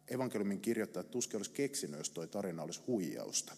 evankeliumin 0.07 0.61
kirjoittajat 0.61 1.11
tuskin 1.11 1.37
olisi 1.37 1.51
keksinyt, 1.51 1.97
jos 1.97 2.09
tuo 2.09 2.27
tarina 2.27 2.63
olisi 2.63 2.81
huijausta. 2.87 3.53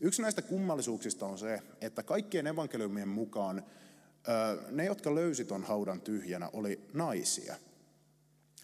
Yksi 0.00 0.22
näistä 0.22 0.42
kummallisuuksista 0.42 1.26
on 1.26 1.38
se, 1.38 1.62
että 1.80 2.02
kaikkien 2.02 2.46
evankeliumien 2.46 3.08
mukaan 3.08 3.64
ne, 4.70 4.84
jotka 4.84 5.14
löysi 5.14 5.44
tuon 5.44 5.64
haudan 5.64 6.00
tyhjänä, 6.00 6.50
oli 6.52 6.80
naisia. 6.92 7.56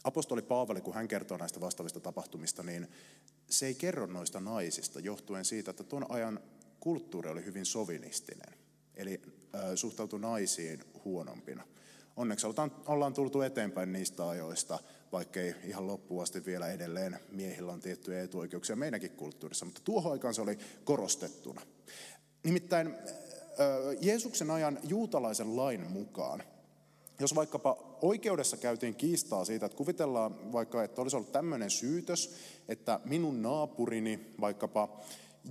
Apostoli 0.05 0.43
Paavali, 0.43 0.81
kun 0.81 0.95
hän 0.95 1.09
kertoo 1.09 1.37
näistä 1.37 1.61
vastaavista 1.61 2.01
tapahtumista, 2.01 2.63
niin 2.63 2.89
se 3.51 3.67
ei 3.67 3.75
kerro 3.75 4.07
noista 4.07 4.41
naisista 4.41 5.01
johtuen 5.01 5.45
siitä, 5.45 5.71
että 5.71 5.85
tuon 5.85 6.11
ajan 6.11 6.41
kulttuuri 6.81 7.31
oli 7.31 7.45
hyvin 7.45 7.67
sovinistinen, 7.67 8.55
eli 8.95 9.23
suhtautui 9.75 10.21
naisiin 10.21 10.85
huonompina. 11.05 11.67
Onneksi 12.17 12.47
ollaan 12.87 13.15
tultu 13.15 13.41
eteenpäin 13.43 13.93
niistä 13.93 14.29
ajoista, 14.29 14.79
vaikkei 15.13 15.55
ihan 15.65 15.87
loppuun 15.87 16.23
asti 16.23 16.45
vielä 16.47 16.69
edelleen 16.69 17.19
miehillä 17.33 17.73
on 17.73 17.81
tiettyjä 17.81 18.23
etuoikeuksia 18.23 18.77
meidänkin 18.77 19.11
kulttuurissa, 19.11 19.65
mutta 19.65 19.81
tuohon 19.85 20.13
aikaan 20.13 20.35
se 20.35 20.43
oli 20.43 20.59
korostettuna. 20.85 21.63
Nimittäin 22.45 22.95
Jeesuksen 24.01 24.51
ajan 24.51 24.79
juutalaisen 24.83 25.57
lain 25.57 25.91
mukaan, 25.91 26.43
jos 27.21 27.35
vaikkapa 27.35 27.99
oikeudessa 28.03 28.57
käytiin 28.57 28.95
kiistaa 28.95 29.45
siitä, 29.45 29.67
että 29.67 29.79
kuvitellaan 29.79 30.53
vaikka, 30.53 30.85
että 30.85 31.03
olisi 31.03 31.17
ollut 31.17 31.33
tämmöinen 31.33 31.71
syytös, 31.71 32.35
että 32.69 33.01
minun 33.05 33.43
naapurini, 33.43 34.35
vaikkapa 34.41 35.01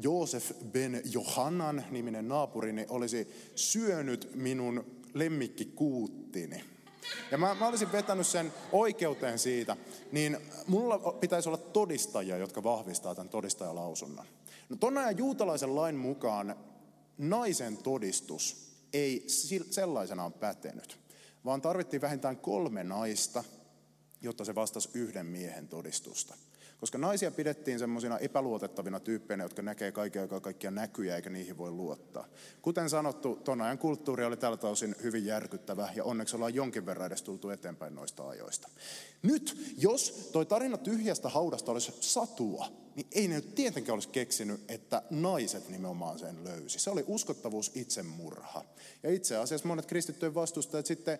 Joosef 0.01 0.51
ben 0.71 1.01
Johannan 1.11 1.85
niminen 1.91 2.27
naapurini, 2.27 2.85
olisi 2.89 3.27
syönyt 3.55 4.31
minun 4.35 4.85
lemmikkikuuttini, 5.13 6.63
ja 7.31 7.37
mä, 7.37 7.55
mä 7.55 7.67
olisin 7.67 7.91
vetänyt 7.91 8.27
sen 8.27 8.53
oikeuteen 8.71 9.39
siitä, 9.39 9.77
niin 10.11 10.37
mulla 10.67 10.97
pitäisi 10.99 11.49
olla 11.49 11.57
todistajia, 11.57 12.37
jotka 12.37 12.63
vahvistaa 12.63 13.15
tämän 13.15 13.29
todistajalausunnon. 13.29 14.25
No 14.69 14.75
ton 14.75 14.97
ajan 14.97 15.17
juutalaisen 15.17 15.75
lain 15.75 15.95
mukaan 15.95 16.55
naisen 17.17 17.77
todistus 17.77 18.69
ei 18.93 19.23
sellaisenaan 19.69 20.33
pätenyt, 20.33 20.99
vaan 21.45 21.61
tarvittiin 21.61 22.01
vähintään 22.01 22.37
kolme 22.37 22.83
naista, 22.83 23.43
jotta 24.21 24.45
se 24.45 24.55
vastasi 24.55 24.89
yhden 24.93 25.25
miehen 25.25 25.67
todistusta. 25.67 26.35
Koska 26.79 26.97
naisia 26.97 27.31
pidettiin 27.31 27.79
semmoisina 27.79 28.17
epäluotettavina 28.17 28.99
tyyppeinä, 28.99 29.43
jotka 29.43 29.61
näkee 29.61 29.91
kaiken 29.91 30.21
aikaa 30.21 30.39
kaikkia 30.39 30.71
näkyjä 30.71 31.15
eikä 31.15 31.29
niihin 31.29 31.57
voi 31.57 31.71
luottaa. 31.71 32.27
Kuten 32.61 32.89
sanottu, 32.89 33.35
ton 33.35 33.61
ajan 33.61 33.77
kulttuuri 33.77 34.25
oli 34.25 34.37
tältä 34.37 34.67
osin 34.67 34.95
hyvin 35.03 35.25
järkyttävä 35.25 35.89
ja 35.95 36.03
onneksi 36.03 36.35
ollaan 36.35 36.53
jonkin 36.53 36.85
verran 36.85 37.07
edes 37.07 37.21
tultu 37.21 37.49
eteenpäin 37.49 37.95
noista 37.95 38.27
ajoista. 38.27 38.69
Nyt, 39.21 39.73
jos 39.77 40.29
toi 40.31 40.45
tarina 40.45 40.77
tyhjästä 40.77 41.29
haudasta 41.29 41.71
olisi 41.71 41.93
satua, 41.99 42.67
niin 42.95 43.07
ei 43.11 43.27
ne 43.27 43.35
nyt 43.35 43.55
tietenkään 43.55 43.93
olisi 43.93 44.09
keksinyt, 44.09 44.61
että 44.67 45.01
naiset 45.09 45.69
nimenomaan 45.69 46.19
sen 46.19 46.43
löysi. 46.43 46.79
Se 46.79 46.89
oli 46.89 47.03
uskottavuus 47.07 47.71
itsemurha. 47.75 48.65
Ja 49.03 49.11
itse 49.11 49.37
asiassa 49.37 49.67
monet 49.67 49.85
kristittyjen 49.85 50.35
vastustajat 50.35 50.85
sitten 50.85 51.19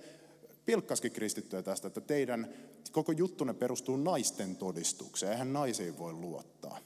pilkkaskin 0.70 1.12
kristittyä 1.12 1.64
tästä, 1.64 1.88
että 1.88 2.02
teidän 2.02 2.54
koko 2.92 3.12
juttunne 3.12 3.54
perustuu 3.54 3.98
naisten 3.98 4.56
todistukseen. 4.56 5.32
Eihän 5.32 5.54
naisiin 5.54 5.98
voi 5.98 6.14
luottaa. 6.14 6.78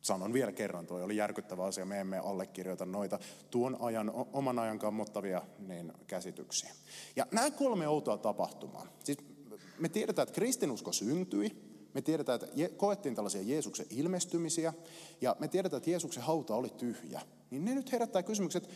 Sanon 0.00 0.32
vielä 0.32 0.52
kerran, 0.52 0.86
tuo 0.86 1.02
oli 1.02 1.16
järkyttävä 1.16 1.64
asia, 1.64 1.84
me 1.84 2.00
emme 2.00 2.18
allekirjoita 2.18 2.86
noita 2.86 3.18
tuon 3.50 3.76
ajan, 3.80 4.12
oman 4.32 4.58
ajan 4.58 4.78
kammottavia 4.78 5.42
niin, 5.58 5.92
käsityksiä. 6.06 6.70
Ja 7.16 7.26
nämä 7.30 7.50
kolme 7.50 7.88
outoa 7.88 8.18
tapahtumaa. 8.18 8.86
Siis 9.04 9.18
me 9.78 9.88
tiedetään, 9.88 10.28
että 10.28 10.34
kristinusko 10.34 10.92
syntyi, 10.92 11.50
me 11.94 12.02
tiedetään, 12.02 12.40
että 12.42 12.76
koettiin 12.76 13.14
tällaisia 13.14 13.42
Jeesuksen 13.42 13.86
ilmestymisiä, 13.90 14.74
ja 15.20 15.36
me 15.38 15.48
tiedetään, 15.48 15.78
että 15.78 15.90
Jeesuksen 15.90 16.22
hauta 16.22 16.54
oli 16.54 16.70
tyhjä. 16.70 17.20
Niin 17.50 17.64
ne 17.64 17.74
nyt 17.74 17.92
herättää 17.92 18.22
kysymykset, 18.22 18.68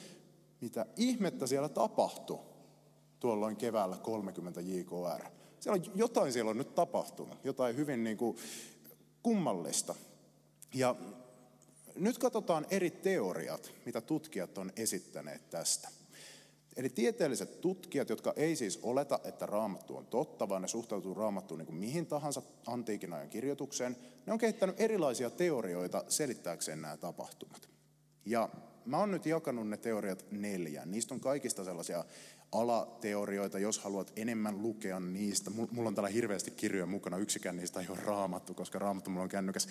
mitä 0.60 0.86
ihmettä 0.96 1.46
siellä 1.46 1.68
tapahtui 1.68 2.55
tuolloin 3.26 3.56
keväällä 3.56 3.96
30 3.96 4.60
JKR. 4.60 5.24
Siellä 5.60 5.74
on 5.74 5.92
jotain 5.94 6.32
siellä 6.32 6.50
on 6.50 6.58
nyt 6.58 6.74
tapahtunut, 6.74 7.38
jotain 7.44 7.76
hyvin 7.76 8.04
niin 8.04 8.16
kuin 8.16 8.36
kummallista. 9.22 9.94
Ja 10.74 10.94
nyt 11.94 12.18
katsotaan 12.18 12.66
eri 12.70 12.90
teoriat, 12.90 13.72
mitä 13.86 14.00
tutkijat 14.00 14.58
on 14.58 14.72
esittäneet 14.76 15.50
tästä. 15.50 15.88
Eli 16.76 16.88
tieteelliset 16.88 17.60
tutkijat, 17.60 18.08
jotka 18.08 18.32
ei 18.36 18.56
siis 18.56 18.78
oleta, 18.82 19.20
että 19.24 19.46
raamattu 19.46 19.96
on 19.96 20.06
totta, 20.06 20.48
vaan 20.48 20.62
ne 20.62 20.68
suhtautuu 20.68 21.14
raamattuun 21.14 21.58
niin 21.58 21.66
kuin 21.66 21.78
mihin 21.78 22.06
tahansa 22.06 22.42
antiikin 22.66 23.12
ajan 23.12 23.28
kirjoitukseen, 23.28 23.96
ne 24.26 24.32
on 24.32 24.38
kehittänyt 24.38 24.80
erilaisia 24.80 25.30
teorioita 25.30 26.04
selittääkseen 26.08 26.82
nämä 26.82 26.96
tapahtumat. 26.96 27.68
Ja 28.24 28.48
mä 28.84 28.98
oon 28.98 29.10
nyt 29.10 29.26
jakanut 29.26 29.68
ne 29.68 29.76
teoriat 29.76 30.24
neljään. 30.30 30.90
Niistä 30.90 31.14
on 31.14 31.20
kaikista 31.20 31.64
sellaisia 31.64 32.04
alateorioita, 32.52 33.58
jos 33.58 33.78
haluat 33.78 34.12
enemmän 34.16 34.62
lukea 34.62 35.00
niistä. 35.00 35.50
Mulla 35.50 35.88
on 35.88 35.94
täällä 35.94 36.08
hirveästi 36.08 36.50
kirjoja 36.50 36.86
mukana, 36.86 37.16
yksikään 37.16 37.56
niistä 37.56 37.80
ei 37.80 37.86
ole 37.88 37.98
raamattu, 38.04 38.54
koska 38.54 38.78
raamattu 38.78 39.10
mulla 39.10 39.22
on 39.22 39.28
kännykäs. 39.28 39.68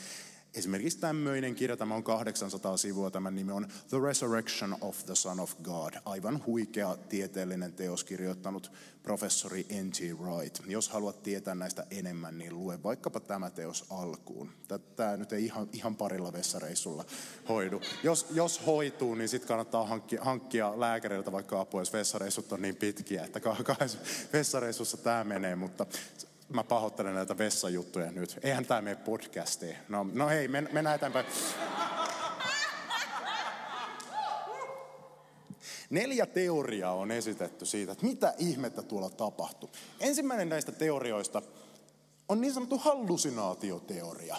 Esimerkiksi 0.56 1.00
tämmöinen 1.00 1.56
kirja, 1.56 1.78
tämä 1.78 1.96
on 1.96 2.04
800 2.04 2.78
sivua, 2.78 3.12
tämän 3.12 3.36
nimi 3.36 3.52
on 3.52 3.68
The 3.90 4.00
Resurrection 4.00 4.78
of 4.82 5.06
the 5.06 5.16
Son 5.16 5.40
of 5.40 5.56
God. 5.64 5.94
Aivan 6.06 6.46
huikea 6.46 6.98
tieteellinen 7.10 7.74
teos 7.74 8.04
kirjoittanut 8.04 8.72
professori 9.04 9.66
N.T. 9.84 10.20
Wright. 10.20 10.62
Jos 10.68 10.90
haluat 10.90 11.24
tietää 11.24 11.56
näistä 11.56 11.86
enemmän, 11.92 12.38
niin 12.38 12.56
lue 12.56 12.84
vaikkapa 12.84 13.20
tämä 13.20 13.50
teos 13.50 13.86
alkuun. 13.90 14.52
Tämä 14.96 15.18
nyt 15.18 15.34
ei 15.34 15.46
ihan, 15.46 15.70
ihan 15.74 15.96
parilla 15.96 16.34
vessareissulla 16.34 17.06
hoidu. 17.50 17.82
Jos, 18.04 18.28
jos 18.32 18.66
hoituu, 18.66 19.16
niin 19.16 19.30
sitten 19.30 19.48
kannattaa 19.48 19.88
hankkia, 19.88 20.24
hankkia 20.24 20.80
lääkäriltä 20.80 21.32
vaikka 21.32 21.60
apua, 21.60 21.82
jos 21.82 21.94
vessareissut 21.94 22.52
on 22.52 22.62
niin 22.62 22.76
pitkiä, 22.76 23.26
että 23.26 23.40
kahdessa 23.40 23.98
vessareissussa 24.34 24.98
tämä 24.98 25.24
menee, 25.24 25.56
mutta 25.56 25.86
mä 26.50 26.64
pahoittelen 26.64 27.16
näitä 27.16 27.38
vessajuttuja 27.38 28.12
nyt. 28.12 28.40
Eihän 28.44 28.66
tämä 28.66 28.82
mene 28.82 28.96
podcastiin. 28.96 29.78
No, 29.90 30.08
no 30.14 30.28
hei, 30.28 30.48
men, 30.48 30.70
mennään 30.72 30.96
eteenpäin. 30.96 31.26
Neljä 35.90 36.26
teoriaa 36.26 36.94
on 36.94 37.12
esitetty 37.12 37.66
siitä, 37.66 37.92
että 37.92 38.06
mitä 38.06 38.34
ihmettä 38.38 38.82
tuolla 38.82 39.10
tapahtuu. 39.10 39.70
Ensimmäinen 40.00 40.50
näistä 40.50 40.72
teorioista 40.72 41.42
on 42.30 42.42
niin 42.42 42.54
sanottu 42.54 42.78
hallusinaatioteoria. 42.78 44.38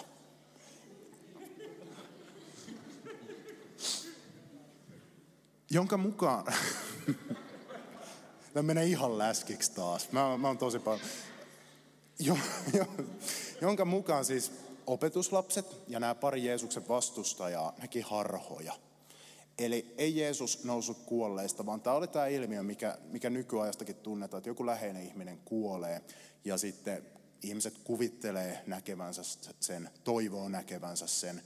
Jonka 5.71 5.97
mukaan... 5.97 6.45
Tämä 8.53 8.67
menee 8.67 8.85
ihan 8.85 9.17
läskiksi 9.17 9.71
taas. 9.71 10.11
Mä, 10.11 10.37
mä 10.37 10.47
oon 10.47 10.57
tosi 10.57 10.79
paljon 10.79 11.07
jo, 12.19 12.37
jo, 12.73 12.85
jonka 13.61 13.85
mukaan 13.85 14.25
siis 14.25 14.51
opetuslapset 14.87 15.65
ja 15.87 15.99
nämä 15.99 16.15
pari 16.15 16.45
Jeesuksen 16.45 16.87
vastustajaa 16.87 17.73
näki 17.81 18.01
harhoja. 18.01 18.73
Eli 19.57 19.93
ei 19.97 20.17
Jeesus 20.17 20.63
noussut 20.63 20.97
kuolleista, 21.05 21.65
vaan 21.65 21.81
tämä 21.81 21.95
oli 21.95 22.07
tämä 22.07 22.27
ilmiö, 22.27 22.63
mikä, 22.63 22.97
mikä 23.11 23.29
nykyajastakin 23.29 23.95
tunnetaan, 23.95 24.39
että 24.39 24.49
joku 24.49 24.65
läheinen 24.65 25.03
ihminen 25.03 25.39
kuolee 25.45 26.01
ja 26.45 26.57
sitten 26.57 27.05
ihmiset 27.43 27.77
kuvittelee 27.83 28.63
näkevänsä 28.67 29.21
sen, 29.59 29.89
toivoo 30.03 30.49
näkevänsä 30.49 31.07
sen 31.07 31.41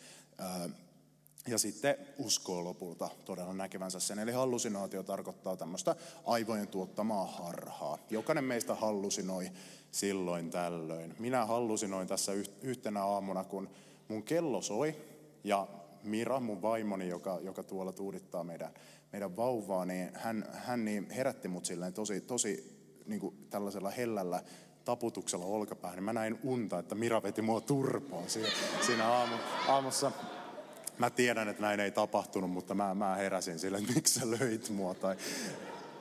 ja 1.47 1.57
sitten 1.57 1.95
uskoo 2.17 2.63
lopulta 2.63 3.10
todella 3.25 3.53
näkevänsä 3.53 3.99
sen. 3.99 4.19
Eli 4.19 4.31
hallusinaatio 4.31 5.03
tarkoittaa 5.03 5.57
tämmöistä 5.57 5.95
aivojen 6.25 6.67
tuottamaa 6.67 7.25
harhaa. 7.25 7.97
Jokainen 8.10 8.43
meistä 8.43 8.75
hallusinoi 8.75 9.51
silloin 9.91 10.49
tällöin. 10.49 11.15
Minä 11.19 11.45
hallusinoin 11.45 12.08
tässä 12.08 12.32
yhtenä 12.62 13.04
aamuna, 13.04 13.43
kun 13.43 13.69
mun 14.08 14.23
kello 14.23 14.62
soi 14.62 14.95
ja 15.43 15.67
Mira, 16.04 16.39
mun 16.39 16.62
vaimoni, 16.62 17.08
joka, 17.08 17.39
joka 17.41 17.63
tuolla 17.63 17.93
tuudittaa 17.93 18.43
meidän, 18.43 18.73
meidän 19.12 19.36
vauvaa, 19.36 19.86
niin 19.86 20.12
hän, 20.13 20.45
hän 20.54 20.86
niin 20.86 21.10
herätti 21.10 21.47
mut 21.47 21.65
silleen 21.65 21.93
tosi, 21.93 22.21
tosi 22.21 22.82
niin 23.06 23.19
kuin 23.19 23.36
tällaisella 23.49 23.89
hellällä 23.89 24.43
taputuksella 24.86 25.45
olkapäähän. 25.45 25.97
Niin 25.97 26.04
mä 26.04 26.13
näin 26.13 26.39
unta, 26.43 26.80
että 26.80 26.95
Mira 26.95 27.23
veti 27.23 27.41
mua 27.41 27.62
turpoon 27.62 28.30
siinä, 28.30 28.49
siinä 28.86 29.08
aamu, 29.08 29.36
aamussa. 29.67 30.12
Mä 30.97 31.10
tiedän, 31.10 31.47
että 31.47 31.62
näin 31.62 31.80
ei 31.80 31.91
tapahtunut, 31.91 32.51
mutta 32.51 32.73
mä, 32.73 32.95
mä 32.95 33.15
heräsin 33.15 33.60
sille, 33.60 33.77
että 33.77 33.93
miksi 33.93 34.19
sä 34.19 34.32
löit 34.32 34.69
mua. 34.69 34.93
Tai 34.93 35.15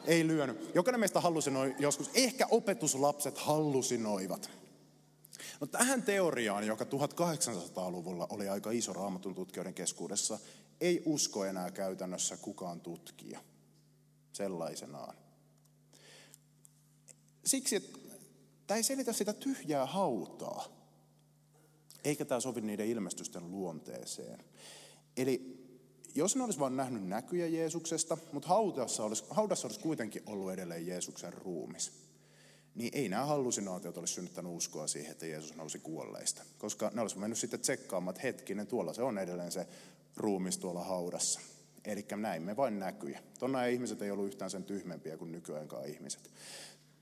ei 0.05 0.27
lyönyt. 0.27 0.75
Jokainen 0.75 1.01
meistä 1.01 1.21
hallusinoi 1.21 1.75
joskus. 1.79 2.11
Ehkä 2.15 2.47
opetuslapset 2.51 3.39
hallusinoivat. 3.39 4.51
No 5.61 5.67
tähän 5.67 6.03
teoriaan, 6.03 6.67
joka 6.67 6.85
1800-luvulla 6.85 8.27
oli 8.31 8.49
aika 8.49 8.71
iso 8.71 8.93
raamatun 8.93 9.35
tutkijoiden 9.35 9.75
keskuudessa, 9.75 10.39
ei 10.81 11.03
usko 11.05 11.45
enää 11.45 11.71
käytännössä 11.71 12.37
kukaan 12.37 12.81
tutkija 12.81 13.41
sellaisenaan. 14.33 15.17
Siksi, 17.45 17.77
että 17.77 17.99
tämä 18.67 18.77
ei 18.77 18.83
selitä 18.83 19.13
sitä 19.13 19.33
tyhjää 19.33 19.87
hautaa, 19.87 20.69
eikä 22.05 22.25
tämä 22.25 22.41
sovi 22.41 22.61
niiden 22.61 22.89
ilmestysten 22.89 23.51
luonteeseen. 23.51 24.45
Eli 25.17 25.60
jos 26.15 26.37
ne 26.37 26.45
olisi 26.45 26.59
vain 26.59 26.77
nähnyt 26.77 27.09
näkyjä 27.09 27.47
Jeesuksesta, 27.47 28.19
mutta 28.33 28.49
haudassa 28.49 29.05
olisi, 29.05 29.25
haudassa 29.31 29.69
olisi 29.69 29.81
kuitenkin 29.81 30.23
ollut 30.27 30.53
edelleen 30.53 30.87
Jeesuksen 30.87 31.33
ruumis, 31.33 31.93
niin 32.75 32.91
ei 32.95 33.09
nämä 33.09 33.25
hallusinaatiot 33.25 33.99
olisi 33.99 34.15
synnyttänyt 34.15 34.53
uskoa 34.53 34.87
siihen, 34.87 35.13
että 35.13 35.27
Jeesus 35.27 35.57
nousi 35.57 35.79
kuolleista. 35.79 36.43
Koska 36.59 36.91
ne 36.95 37.01
olisi 37.01 37.19
mennyt 37.19 37.39
sitten 37.39 37.61
tsekkaamaan, 37.61 38.13
että 38.17 38.27
hetkinen, 38.27 38.67
tuolla 38.67 38.93
se 38.93 39.03
on 39.03 39.19
edelleen 39.19 39.53
se 39.53 39.67
ruumis 40.17 40.59
tuolla 40.59 40.85
haudassa. 40.85 41.41
Eli 41.85 42.07
näin 42.17 42.43
me 42.43 42.57
vain 42.57 42.79
näkyjä. 42.79 43.23
Tuonna 43.39 43.65
ihmiset 43.65 44.03
ei 44.03 44.11
ollut 44.11 44.27
yhtään 44.27 44.51
sen 44.51 44.65
tyhmempiä 44.65 45.17
kuin 45.17 45.33
nykyajankaan 45.33 45.87
ihmiset. 45.87 46.31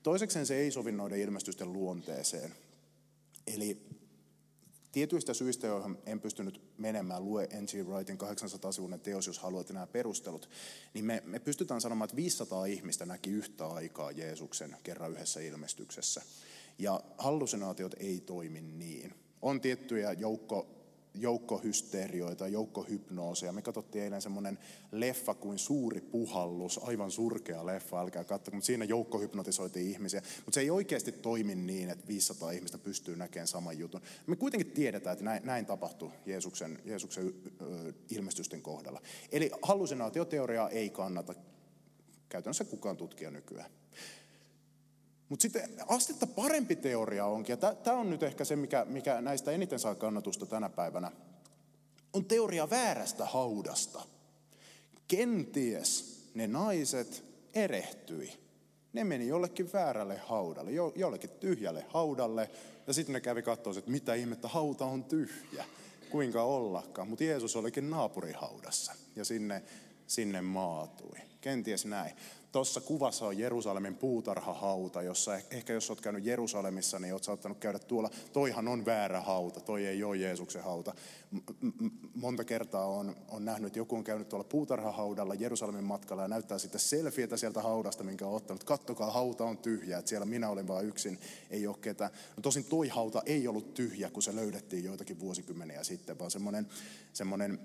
Toisekseen 0.03 0.45
se 0.45 0.55
ei 0.55 0.71
sovi 0.71 0.91
noiden 0.91 1.19
ilmestysten 1.19 1.73
luonteeseen. 1.73 2.55
Eli 3.47 3.81
Tietyistä 4.91 5.33
syistä, 5.33 5.67
joihin 5.67 5.97
en 6.05 6.21
pystynyt 6.21 6.61
menemään, 6.77 7.25
lue 7.25 7.47
N.G. 7.47 7.87
Wrightin 7.87 8.17
800-sivuinen 8.21 8.99
teos, 8.99 9.27
jos 9.27 9.39
haluat 9.39 9.69
nämä 9.69 9.87
perustelut, 9.87 10.49
niin 10.93 11.05
me, 11.05 11.23
me 11.25 11.39
pystytään 11.39 11.81
sanomaan, 11.81 12.05
että 12.05 12.15
500 12.15 12.65
ihmistä 12.65 13.05
näki 13.05 13.29
yhtä 13.29 13.67
aikaa 13.67 14.11
Jeesuksen 14.11 14.77
kerran 14.83 15.11
yhdessä 15.11 15.39
ilmestyksessä. 15.39 16.21
Ja 16.79 17.01
hallusinaatiot 17.17 17.95
ei 17.99 18.19
toimi 18.19 18.61
niin. 18.61 19.13
On 19.41 19.61
tiettyjä 19.61 20.13
joukko 20.13 20.78
joukkohysteerioita, 21.13 22.47
joukkohypnooseja. 22.47 23.51
Me 23.51 23.61
katsottiin 23.61 24.03
eilen 24.03 24.21
semmoinen 24.21 24.59
leffa 24.91 25.33
kuin 25.33 25.59
Suuri 25.59 26.01
puhallus, 26.01 26.79
aivan 26.83 27.11
surkea 27.11 27.65
leffa, 27.65 28.01
älkää 28.01 28.23
katsoa, 28.23 28.53
mutta 28.53 28.65
siinä 28.65 28.85
joukkohypnotisoitiin 28.85 29.91
ihmisiä. 29.91 30.21
Mutta 30.45 30.55
se 30.55 30.61
ei 30.61 30.69
oikeasti 30.69 31.11
toimi 31.11 31.55
niin, 31.55 31.89
että 31.89 32.07
500 32.07 32.51
ihmistä 32.51 32.77
pystyy 32.77 33.15
näkemään 33.15 33.47
saman 33.47 33.79
jutun. 33.79 34.01
Me 34.27 34.35
kuitenkin 34.35 34.71
tiedetään, 34.71 35.13
että 35.13 35.25
näin, 35.25 35.45
näin 35.45 35.65
tapahtui 35.65 36.11
Jeesuksen, 36.25 36.79
Jeesuksen 36.85 37.33
ilmestysten 38.09 38.61
kohdalla. 38.61 39.01
Eli 39.31 39.51
hallusinaatioteoriaa 39.61 40.69
ei 40.69 40.89
kannata 40.89 41.35
käytännössä 42.29 42.63
kukaan 42.63 42.97
tutkia 42.97 43.31
nykyään. 43.31 43.71
Mutta 45.29 45.41
sitten 45.41 45.69
astetta 45.87 46.27
parempi 46.27 46.75
teoria 46.75 47.25
onkin, 47.25 47.57
ja 47.61 47.73
tämä 47.73 47.97
on 47.97 48.09
nyt 48.09 48.23
ehkä 48.23 48.45
se, 48.45 48.55
mikä, 48.55 48.85
mikä 48.85 49.21
näistä 49.21 49.51
eniten 49.51 49.79
saa 49.79 49.95
kannatusta 49.95 50.45
tänä 50.45 50.69
päivänä, 50.69 51.11
on 52.13 52.25
teoria 52.25 52.69
väärästä 52.69 53.25
haudasta. 53.25 54.01
Kenties 55.07 56.19
ne 56.33 56.47
naiset 56.47 57.23
erehtyi. 57.53 58.39
Ne 58.93 59.03
meni 59.03 59.27
jollekin 59.27 59.73
väärälle 59.73 60.17
haudalle, 60.17 60.71
jo, 60.71 60.93
jollekin 60.95 61.29
tyhjälle 61.29 61.85
haudalle, 61.89 62.49
ja 62.87 62.93
sitten 62.93 63.13
ne 63.13 63.21
kävi 63.21 63.41
katsoa, 63.41 63.73
että 63.77 63.91
mitä 63.91 64.13
ihmettä, 64.13 64.47
hauta 64.47 64.85
on 64.85 65.03
tyhjä. 65.03 65.65
Kuinka 66.09 66.43
ollakaan. 66.43 67.07
Mutta 67.07 67.23
Jeesus 67.23 67.55
olikin 67.55 67.89
naapurihaudassa, 67.89 68.93
ja 69.15 69.25
sinne, 69.25 69.63
sinne 70.07 70.41
maatui. 70.41 71.17
Kenties 71.41 71.85
näin. 71.85 72.15
Tuossa 72.51 72.81
kuvassa 72.81 73.25
on 73.25 73.37
Jerusalemin 73.37 73.95
puutarhahauta, 73.95 75.01
jossa 75.01 75.39
ehkä 75.51 75.73
jos 75.73 75.89
olet 75.89 76.01
käynyt 76.01 76.25
Jerusalemissa, 76.25 76.99
niin 76.99 77.13
olet 77.13 77.23
saattanut 77.23 77.57
käydä 77.57 77.79
tuolla. 77.79 78.09
Toihan 78.33 78.67
on 78.67 78.85
väärä 78.85 79.21
hauta, 79.21 79.59
toi 79.59 79.85
ei 79.85 80.03
ole 80.03 80.17
Jeesuksen 80.17 80.63
hauta. 80.63 80.93
Monta 82.15 82.43
kertaa 82.43 82.85
on, 82.85 83.15
on 83.27 83.45
nähnyt, 83.45 83.67
että 83.67 83.79
joku 83.79 83.95
on 83.95 84.03
käynyt 84.03 84.29
tuolla 84.29 84.43
puutarhahaudalla 84.43 85.33
Jerusalemin 85.33 85.83
matkalla 85.83 86.21
ja 86.21 86.27
näyttää 86.27 86.59
sitten 86.59 86.79
selfietä 86.79 87.37
sieltä 87.37 87.61
haudasta, 87.61 88.03
minkä 88.03 88.27
on 88.27 88.35
ottanut. 88.35 88.63
Kattokaa, 88.63 89.11
hauta 89.11 89.43
on 89.43 89.57
tyhjä, 89.57 89.97
että 89.97 90.09
siellä 90.09 90.25
minä 90.25 90.49
olen 90.49 90.67
vain 90.67 90.87
yksin, 90.87 91.19
ei 91.49 91.67
ole 91.67 91.77
ketään. 91.81 92.11
No 92.37 92.41
tosin 92.41 92.63
toi 92.65 92.87
hauta 92.87 93.21
ei 93.25 93.47
ollut 93.47 93.73
tyhjä, 93.73 94.09
kun 94.09 94.23
se 94.23 94.35
löydettiin 94.35 94.83
joitakin 94.83 95.19
vuosikymmeniä 95.19 95.83
sitten, 95.83 96.19
vaan 96.19 96.31
semmoinen, 96.31 96.67
semmoinen 97.13 97.59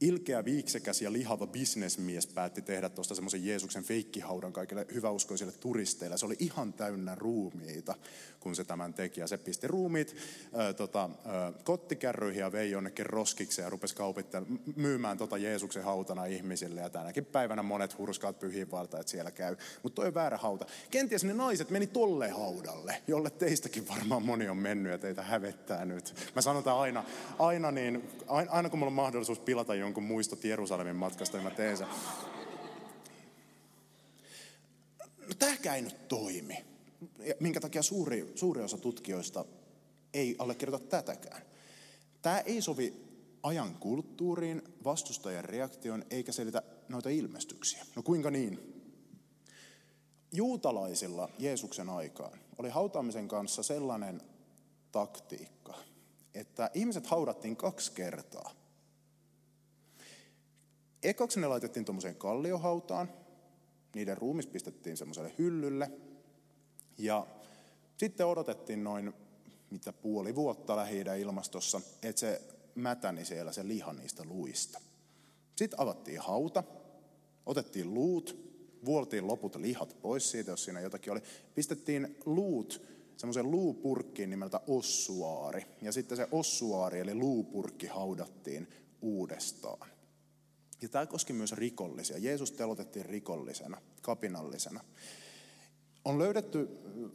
ilkeä, 0.00 0.44
viiksekäs 0.44 1.02
ja 1.02 1.12
lihava 1.12 1.46
bisnesmies 1.46 2.26
päätti 2.26 2.62
tehdä 2.62 2.88
tuosta 2.88 3.14
semmoisen 3.14 3.46
Jeesuksen 3.46 3.84
feikkihaudan 3.84 4.52
kaikille 4.52 4.86
hyväuskoisille 4.94 5.52
turisteille. 5.52 6.18
Se 6.18 6.26
oli 6.26 6.36
ihan 6.38 6.72
täynnä 6.72 7.14
ruumiita, 7.14 7.94
kun 8.40 8.56
se 8.56 8.64
tämän 8.64 8.94
teki. 8.94 9.20
Ja 9.20 9.26
se 9.26 9.38
pisti 9.38 9.68
ruumiit 9.68 10.16
äh, 10.58 10.74
tota, 10.74 11.04
äh, 11.04 11.64
kottikärryihin 11.64 12.40
ja 12.40 12.52
vei 12.52 12.70
jonnekin 12.70 13.06
roskikseen 13.06 13.66
ja 13.66 13.70
rupesi 13.70 13.96
myymään 14.76 15.18
tota 15.18 15.38
Jeesuksen 15.38 15.84
hautana 15.84 16.24
ihmisille. 16.24 16.80
Ja 16.80 16.90
tänäkin 16.90 17.24
päivänä 17.24 17.62
monet 17.62 17.98
hurskaat 17.98 18.38
pyhiinvalta, 18.38 19.00
että 19.00 19.10
siellä 19.10 19.30
käy. 19.30 19.56
Mutta 19.82 19.96
toi 19.96 20.08
on 20.08 20.14
väärä 20.14 20.36
hauta. 20.36 20.66
Kenties 20.90 21.24
ne 21.24 21.34
naiset 21.34 21.70
meni 21.70 21.86
tolle 21.86 22.28
haudalle, 22.28 23.02
jolle 23.06 23.30
teistäkin 23.30 23.88
varmaan 23.88 24.22
moni 24.22 24.48
on 24.48 24.56
mennyt 24.56 24.92
ja 24.92 24.98
teitä 24.98 25.22
hävettää 25.22 25.84
nyt. 25.84 26.14
Mä 26.34 26.42
sanon 26.42 26.68
aina, 26.68 27.04
aina, 27.38 27.70
niin, 27.70 28.08
aina 28.48 28.70
kun 28.70 28.78
mulla 28.78 28.90
on 28.90 28.94
mahdollisuus 28.94 29.38
pilata 29.38 29.74
jonkun 29.74 29.87
muistot 30.00 30.44
Jerusalemin 30.44 30.96
matkasta, 30.96 31.36
niin 31.36 31.44
mä 31.44 31.50
teen 31.50 31.76
sen. 31.76 31.86
No 34.98 35.34
tämäkään 35.38 35.76
ei 35.76 35.82
nyt 35.82 36.08
toimi. 36.08 36.64
Minkä 37.40 37.60
takia 37.60 37.82
suuri, 37.82 38.32
suuri 38.34 38.62
osa 38.62 38.78
tutkijoista 38.78 39.44
ei 40.14 40.36
allekirjoita 40.38 40.86
tätäkään. 40.86 41.42
Tämä 42.22 42.38
ei 42.38 42.62
sovi 42.62 42.94
ajan 43.42 43.74
kulttuuriin, 43.74 44.62
vastustajan 44.84 45.44
reaktion, 45.44 46.04
eikä 46.10 46.32
selitä 46.32 46.62
noita 46.88 47.08
ilmestyksiä. 47.08 47.86
No 47.96 48.02
kuinka 48.02 48.30
niin? 48.30 48.82
Juutalaisilla 50.32 51.28
Jeesuksen 51.38 51.88
aikaan 51.88 52.38
oli 52.58 52.70
hautaamisen 52.70 53.28
kanssa 53.28 53.62
sellainen 53.62 54.22
taktiikka, 54.92 55.74
että 56.34 56.70
ihmiset 56.74 57.06
haudattiin 57.06 57.56
kaksi 57.56 57.92
kertaa. 57.92 58.57
Ekaksi 61.02 61.40
ne 61.40 61.46
laitettiin 61.46 61.84
tuommoiseen 61.84 62.16
kalliohautaan, 62.16 63.10
niiden 63.94 64.18
ruumis 64.18 64.46
pistettiin 64.46 64.96
semmoiselle 64.96 65.32
hyllylle 65.38 65.90
ja 66.98 67.26
sitten 67.96 68.26
odotettiin 68.26 68.84
noin 68.84 69.12
mitä 69.70 69.92
puoli 69.92 70.34
vuotta 70.34 70.76
lähi 70.76 71.04
ilmastossa, 71.20 71.80
että 72.02 72.20
se 72.20 72.42
mätäni 72.74 73.24
siellä 73.24 73.52
se 73.52 73.68
liha 73.68 73.92
niistä 73.92 74.24
luista. 74.24 74.80
Sitten 75.56 75.80
avattiin 75.80 76.20
hauta, 76.20 76.64
otettiin 77.46 77.94
luut, 77.94 78.36
vuoltiin 78.84 79.26
loput 79.26 79.56
lihat 79.56 79.96
pois 80.02 80.30
siitä, 80.30 80.50
jos 80.50 80.64
siinä 80.64 80.80
jotakin 80.80 81.12
oli. 81.12 81.22
Pistettiin 81.54 82.16
luut 82.24 82.82
semmoisen 83.16 83.50
luupurkkiin 83.50 84.30
nimeltä 84.30 84.60
ossuaari. 84.66 85.66
Ja 85.82 85.92
sitten 85.92 86.16
se 86.16 86.28
ossuaari 86.32 87.00
eli 87.00 87.14
luupurkki 87.14 87.86
haudattiin 87.86 88.68
uudestaan. 89.02 89.88
Ja 90.82 90.88
tämä 90.88 91.06
koski 91.06 91.32
myös 91.32 91.52
rikollisia. 91.52 92.18
Jeesus 92.18 92.52
telotettiin 92.52 93.06
rikollisena, 93.06 93.80
kapinallisena. 94.02 94.80
On 96.04 96.18
löydetty 96.18 96.68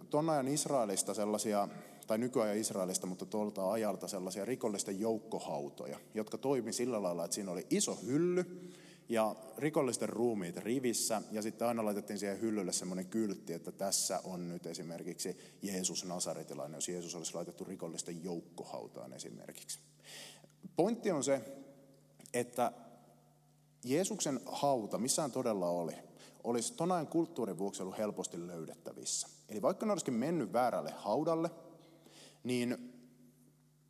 tuon 0.09 0.29
ajan 0.29 0.47
Israelista 0.47 1.13
sellaisia, 1.13 1.67
tai 2.07 2.17
nykyajan 2.17 2.57
Israelista, 2.57 3.07
mutta 3.07 3.25
tuolta 3.25 3.71
ajalta 3.71 4.07
sellaisia 4.07 4.45
rikollisten 4.45 4.99
joukkohautoja, 4.99 5.99
jotka 6.13 6.37
toimi 6.37 6.73
sillä 6.73 7.03
lailla, 7.03 7.25
että 7.25 7.35
siinä 7.35 7.51
oli 7.51 7.67
iso 7.69 7.99
hylly 8.05 8.71
ja 9.09 9.35
rikollisten 9.57 10.09
ruumiit 10.09 10.57
rivissä, 10.57 11.21
ja 11.31 11.41
sitten 11.41 11.67
aina 11.67 11.85
laitettiin 11.85 12.19
siihen 12.19 12.41
hyllylle 12.41 12.73
semmoinen 12.73 13.05
kyltti, 13.05 13.53
että 13.53 13.71
tässä 13.71 14.21
on 14.23 14.49
nyt 14.49 14.65
esimerkiksi 14.65 15.37
Jeesus 15.61 16.05
Nasaretilainen, 16.05 16.77
jos 16.77 16.89
Jeesus 16.89 17.15
olisi 17.15 17.35
laitettu 17.35 17.63
rikollisten 17.63 18.23
joukkohautaan 18.23 19.13
esimerkiksi. 19.13 19.79
Pointti 20.75 21.11
on 21.11 21.23
se, 21.23 21.41
että 22.33 22.71
Jeesuksen 23.83 24.39
hauta, 24.45 24.97
missään 24.97 25.31
todella 25.31 25.69
oli, 25.69 25.95
olisi 26.43 26.73
ton 26.73 26.91
ajan 26.91 27.07
kulttuurin 27.07 27.57
vuoksi 27.57 27.81
ollut 27.81 27.97
helposti 27.97 28.47
löydettävissä. 28.47 29.27
Eli 29.49 29.61
vaikka 29.61 29.85
ne 29.85 29.91
olisikin 29.91 30.13
mennyt 30.13 30.53
väärälle 30.53 30.91
haudalle, 30.91 31.51
niin 32.43 32.93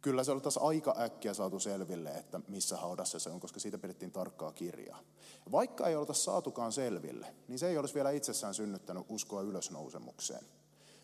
kyllä 0.02 0.24
se 0.24 0.40
taas 0.42 0.58
aika 0.58 0.96
äkkiä 1.00 1.34
saatu 1.34 1.60
selville, 1.60 2.10
että 2.10 2.42
missä 2.48 2.78
haudassa 2.78 3.20
se 3.20 3.30
on, 3.30 3.40
koska 3.40 3.60
siitä 3.60 3.78
pidettiin 3.78 4.12
tarkkaa 4.12 4.52
kirjaa. 4.52 5.00
Vaikka 5.52 5.88
ei 5.88 5.96
olta 5.96 6.14
saatukaan 6.14 6.72
selville, 6.72 7.36
niin 7.48 7.60
se 7.60 7.68
ei 7.68 7.78
olisi 7.78 7.94
vielä 7.94 8.12
itsessään 8.12 8.54
synnyttänyt 8.54 9.06
uskoa 9.10 9.42
ylösnousemukseen. 9.42 10.46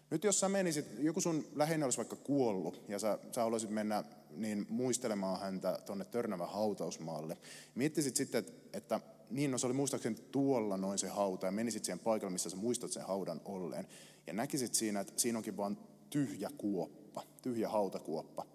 Nyt 0.10 0.24
jos 0.24 0.40
sä 0.40 0.50
menisit, 0.50 0.86
joku 1.00 1.22
sun 1.22 1.48
läheinen 1.56 1.84
olisi 1.84 1.98
vaikka 1.98 2.16
kuollut 2.16 2.82
ja 2.88 3.00
sä, 3.00 3.20
sä 3.32 3.44
haluaisit 3.44 3.70
mennä 3.70 4.04
niin 4.36 4.66
muistelemaan 4.70 5.40
häntä 5.40 5.80
tuonne 5.86 6.06
Törnävän 6.06 6.50
hautausmaalle, 6.50 7.38
miettisit 7.76 8.16
sitten, 8.16 8.40
että, 8.40 8.78
että 8.78 9.00
niin, 9.30 9.52
no 9.52 9.58
se 9.58 9.66
oli 9.66 9.74
muistaakseni 9.74 10.16
tuolla 10.32 10.78
noin 10.78 11.00
se 11.00 11.08
hauta 11.08 11.46
ja 11.46 11.52
menisit 11.52 11.86
siihen 11.86 12.00
paikalle, 12.00 12.32
missä 12.32 12.50
sä 12.50 12.58
muistat 12.58 12.92
sen 12.92 13.04
haudan 13.04 13.42
olleen. 13.46 13.88
Ja 14.28 14.34
näkisit 14.34 14.76
siinä, 14.76 15.00
että 15.00 15.14
siinä 15.18 15.40
onkin 15.40 15.58
vain 15.58 15.78
tyhjä 16.10 16.50
kuoppa, 16.58 17.24
tyhjä 17.42 17.70
hautakuoppa. 17.70 18.46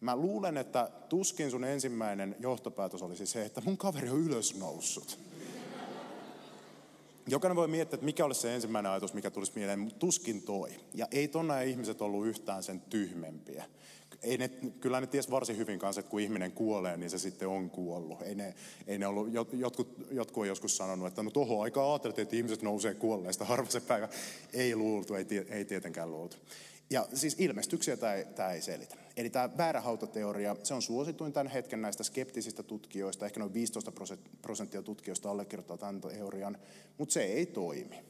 Mä 0.00 0.16
luulen, 0.16 0.56
että 0.56 0.90
tuskin 1.08 1.50
sun 1.50 1.64
ensimmäinen 1.64 2.36
johtopäätös 2.38 3.02
olisi 3.02 3.26
se, 3.26 3.44
että 3.44 3.60
mun 3.64 3.78
kaveri 3.78 4.10
on 4.10 4.20
ylösnoussut. 4.20 5.18
Jokainen 7.28 7.56
voi 7.56 7.68
miettiä, 7.68 7.94
että 7.94 8.04
mikä 8.04 8.24
olisi 8.24 8.40
se 8.40 8.54
ensimmäinen 8.54 8.92
ajatus, 8.92 9.14
mikä 9.14 9.30
tulisi 9.30 9.52
mieleen, 9.54 9.78
mutta 9.78 9.98
tuskin 9.98 10.42
toi. 10.42 10.70
Ja 10.94 11.06
ei 11.10 11.28
tonna 11.28 11.60
ihmiset 11.60 12.02
ollut 12.02 12.26
yhtään 12.26 12.62
sen 12.62 12.80
tyhmempiä. 12.80 13.64
Ei 14.22 14.38
ne, 14.38 14.48
kyllä 14.48 15.00
ne 15.00 15.06
ties 15.06 15.30
varsin 15.30 15.56
hyvin 15.56 15.78
kanssa, 15.78 16.00
että 16.00 16.10
kun 16.10 16.20
ihminen 16.20 16.52
kuolee, 16.52 16.96
niin 16.96 17.10
se 17.10 17.18
sitten 17.18 17.48
on 17.48 17.70
kuollut. 17.70 18.22
Ei 18.22 18.34
ne, 18.34 18.54
ei 18.86 18.98
ne 18.98 19.06
ollut, 19.06 19.28
jotkut, 19.52 19.88
jotkut 20.10 20.40
on 20.40 20.48
joskus 20.48 20.76
sanonut, 20.76 21.08
että 21.08 21.22
no 21.22 21.30
tuohon 21.30 21.62
aikaan 21.62 21.90
ajateltiin, 21.90 22.22
että 22.22 22.36
ihmiset 22.36 22.62
nousee 22.62 22.94
kuolleesta 22.94 23.44
harva 23.44 23.70
se 23.70 23.80
päivä. 23.80 24.08
Ei 24.52 24.76
luultu, 24.76 25.14
ei, 25.14 25.26
ei 25.48 25.64
tietenkään 25.64 26.10
luultu. 26.10 26.36
Ja 26.90 27.08
siis 27.14 27.36
ilmestyksiä 27.38 27.96
tämä 27.96 28.14
ei, 28.14 28.24
tämä 28.24 28.52
ei 28.52 28.62
selitä. 28.62 28.96
Eli 29.16 29.30
tämä 29.30 29.56
väärähautateoria, 29.56 30.56
se 30.62 30.74
on 30.74 30.82
suosituin 30.82 31.32
tämän 31.32 31.52
hetken 31.52 31.82
näistä 31.82 32.04
skeptisistä 32.04 32.62
tutkijoista. 32.62 33.26
Ehkä 33.26 33.40
noin 33.40 33.54
15 33.54 33.92
prosenttia 34.42 34.82
tutkijoista 34.82 35.30
allekirjoittaa 35.30 35.78
tämän 35.78 36.00
teorian, 36.00 36.58
mutta 36.98 37.12
se 37.12 37.22
ei 37.22 37.46
toimi. 37.46 38.04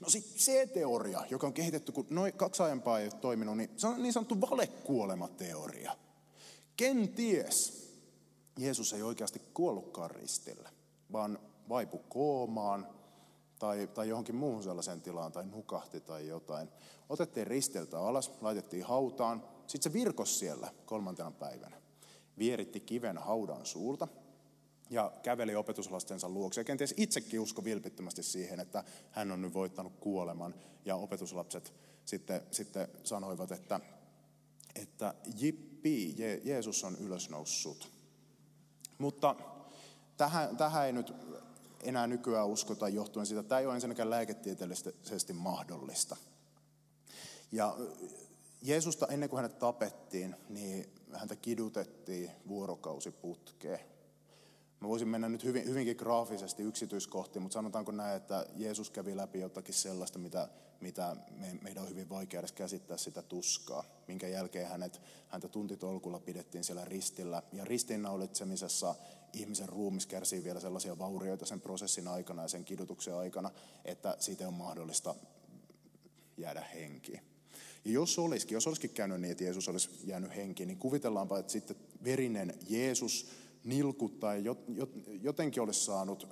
No 0.00 0.08
sitten 0.10 0.38
se 0.38 0.66
teoria, 0.66 1.22
joka 1.30 1.46
on 1.46 1.52
kehitetty, 1.52 1.92
kun 1.92 2.06
noin 2.10 2.32
kaksi 2.32 2.62
aiempaa 2.62 3.00
ei 3.00 3.06
ole 3.06 3.20
toiminut, 3.20 3.56
niin 3.56 3.70
se 3.76 3.86
on 3.86 4.02
niin 4.02 4.12
sanottu 4.12 4.40
valekuolemateoria. 4.40 5.96
Kenties 6.76 7.86
Jeesus 8.58 8.92
ei 8.92 9.02
oikeasti 9.02 9.40
kuollutkaan 9.54 10.10
ristillä, 10.10 10.70
vaan 11.12 11.38
vaipu 11.68 11.98
koomaan 11.98 12.95
tai, 13.58 13.86
tai 13.86 14.08
johonkin 14.08 14.34
muuhun 14.34 14.62
sellaiseen 14.62 15.00
tilaan 15.00 15.32
tai 15.32 15.46
nukahti 15.46 16.00
tai 16.00 16.28
jotain. 16.28 16.68
Otettiin 17.08 17.46
risteltä 17.46 18.00
alas, 18.00 18.32
laitettiin 18.40 18.84
hautaan, 18.84 19.42
sitten 19.66 19.92
se 19.92 19.98
virkos 19.98 20.38
siellä 20.38 20.72
kolmantena 20.86 21.30
päivänä. 21.30 21.76
Vieritti 22.38 22.80
kiven 22.80 23.18
haudan 23.18 23.66
suulta 23.66 24.08
ja 24.90 25.12
käveli 25.22 25.54
opetuslastensa 25.54 26.28
luokse. 26.28 26.60
Ja 26.60 26.64
kenties 26.64 26.94
itsekin 26.96 27.40
usko 27.40 27.64
vilpittömästi 27.64 28.22
siihen, 28.22 28.60
että 28.60 28.84
hän 29.10 29.32
on 29.32 29.42
nyt 29.42 29.54
voittanut 29.54 29.92
kuoleman. 30.00 30.54
Ja 30.84 30.96
opetuslapset 30.96 31.74
sitten, 32.04 32.42
sitten 32.50 32.88
sanoivat, 33.04 33.52
että, 33.52 33.80
että 34.74 35.14
jippi, 35.36 36.14
Je- 36.16 36.40
Jeesus 36.44 36.84
on 36.84 36.96
ylösnoussut. 36.96 37.88
Mutta 38.98 39.34
tähän, 40.16 40.56
tähän 40.56 40.86
ei 40.86 40.92
nyt 40.92 41.12
enää 41.82 42.06
nykyään 42.06 42.46
uskota 42.46 42.88
johtuen 42.88 43.26
siitä, 43.26 43.40
että 43.40 43.48
tämä 43.48 43.58
ei 43.58 43.66
ole 43.66 43.74
ensinnäkään 43.74 44.10
lääketieteellisesti 44.10 45.32
mahdollista. 45.32 46.16
Ja 47.52 47.76
Jeesusta 48.62 49.06
ennen 49.06 49.28
kuin 49.28 49.38
hänet 49.38 49.58
tapettiin, 49.58 50.36
niin 50.48 50.86
häntä 51.12 51.36
kidutettiin 51.36 52.30
vuorokausi 52.48 53.10
putkeen. 53.10 53.80
Mä 54.80 54.88
voisin 54.88 55.08
mennä 55.08 55.28
nyt 55.28 55.44
hyvin, 55.44 55.64
hyvinkin 55.68 55.96
graafisesti 55.96 56.62
yksityiskohtiin, 56.62 57.42
mutta 57.42 57.54
sanotaanko 57.54 57.92
näin, 57.92 58.16
että 58.16 58.46
Jeesus 58.56 58.90
kävi 58.90 59.16
läpi 59.16 59.40
jotakin 59.40 59.74
sellaista, 59.74 60.18
mitä, 60.18 60.48
mitä 60.80 61.16
me, 61.30 61.58
meidän 61.62 61.82
on 61.82 61.90
hyvin 61.90 62.08
vaikea 62.08 62.40
edes 62.40 62.52
käsittää 62.52 62.96
sitä 62.96 63.22
tuskaa, 63.22 63.84
minkä 64.08 64.28
jälkeen 64.28 64.68
hänet, 64.68 65.00
häntä 65.28 65.48
tuntitolkulla 65.48 66.20
pidettiin 66.20 66.64
siellä 66.64 66.84
ristillä. 66.84 67.42
Ja 67.52 67.64
ristinnaulitsemisessa 67.64 68.94
ihmisen 69.36 69.68
ruumis 69.68 70.06
kärsii 70.06 70.44
vielä 70.44 70.60
sellaisia 70.60 70.98
vaurioita 70.98 71.46
sen 71.46 71.60
prosessin 71.60 72.08
aikana 72.08 72.42
ja 72.42 72.48
sen 72.48 72.64
kidutuksen 72.64 73.14
aikana, 73.14 73.50
että 73.84 74.16
siitä 74.18 74.48
on 74.48 74.54
mahdollista 74.54 75.14
jäädä 76.36 76.60
henkiin. 76.60 77.20
Ja 77.84 77.92
jos 77.92 78.18
olisikin, 78.18 78.54
jos 78.54 78.66
olisikin 78.66 78.90
käynyt 78.90 79.20
niin, 79.20 79.32
että 79.32 79.44
Jeesus 79.44 79.68
olisi 79.68 79.90
jäänyt 80.04 80.36
henkiin, 80.36 80.66
niin 80.66 80.78
kuvitellaanpa, 80.78 81.38
että 81.38 81.52
sitten 81.52 81.76
verinen 82.04 82.54
Jeesus 82.68 83.26
nilkuttaa 83.64 84.32
jotenkin 85.22 85.62
olisi 85.62 85.84
saanut 85.84 86.28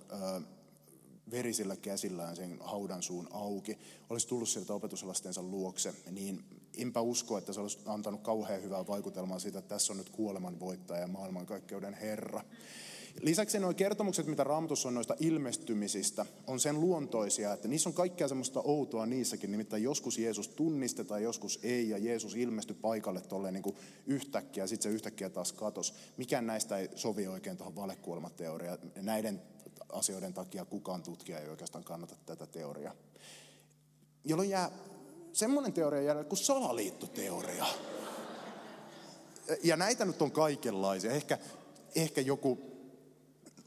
verisillä 1.30 1.76
käsillään 1.76 2.36
sen 2.36 2.58
haudan 2.60 3.02
suun 3.02 3.28
auki, 3.30 3.78
olisi 4.10 4.28
tullut 4.28 4.48
sieltä 4.48 4.74
opetuslastensa 4.74 5.42
luokse, 5.42 5.94
niin 6.10 6.44
enpä 6.76 7.00
usko, 7.00 7.38
että 7.38 7.52
se 7.52 7.60
olisi 7.60 7.78
antanut 7.86 8.20
kauhean 8.22 8.62
hyvää 8.62 8.86
vaikutelmaa 8.86 9.38
siitä, 9.38 9.58
että 9.58 9.68
tässä 9.68 9.92
on 9.92 9.96
nyt 9.96 10.10
kuoleman 10.10 10.60
voittaja 10.60 11.00
ja 11.00 11.06
maailmankaikkeuden 11.06 11.94
Herra. 11.94 12.44
Lisäksi 13.24 13.58
nuo 13.58 13.74
kertomukset, 13.74 14.26
mitä 14.26 14.44
Raamatussa 14.44 14.88
on 14.88 14.94
noista 14.94 15.14
ilmestymisistä, 15.20 16.26
on 16.46 16.60
sen 16.60 16.80
luontoisia, 16.80 17.52
että 17.52 17.68
niissä 17.68 17.88
on 17.88 17.94
kaikkea 17.94 18.28
semmoista 18.28 18.60
outoa 18.64 19.06
niissäkin. 19.06 19.50
Nimittäin 19.50 19.82
joskus 19.82 20.18
Jeesus 20.18 20.48
tunnistetaan, 20.48 21.22
joskus 21.22 21.60
ei, 21.62 21.88
ja 21.88 21.98
Jeesus 21.98 22.34
ilmestyi 22.34 22.76
paikalle 22.82 23.20
tolleen 23.20 23.54
niin 23.54 23.62
kuin 23.62 23.76
yhtäkkiä, 24.06 24.62
ja 24.62 24.68
sitten 24.68 24.90
se 24.90 24.94
yhtäkkiä 24.94 25.30
taas 25.30 25.52
katos. 25.52 25.94
Mikään 26.16 26.46
näistä 26.46 26.78
ei 26.78 26.88
sovi 26.94 27.26
oikein 27.26 27.56
tuohon 27.56 27.76
valekuolemateoriaan. 27.76 28.78
Näiden 28.96 29.42
asioiden 29.88 30.34
takia 30.34 30.64
kukaan 30.64 31.02
tutkija 31.02 31.40
ei 31.40 31.48
oikeastaan 31.48 31.84
kannata 31.84 32.16
tätä 32.26 32.46
teoriaa. 32.46 32.94
Jolloin 34.24 34.50
jää 34.50 34.70
semmoinen 35.32 35.72
teoria 35.72 36.02
jäljellä 36.02 36.28
kuin 36.28 36.38
salaliittoteoria. 36.38 37.66
Ja 39.62 39.76
näitä 39.76 40.04
nyt 40.04 40.22
on 40.22 40.30
kaikenlaisia. 40.30 41.10
Ehkä, 41.10 41.38
ehkä 41.94 42.20
joku 42.20 42.73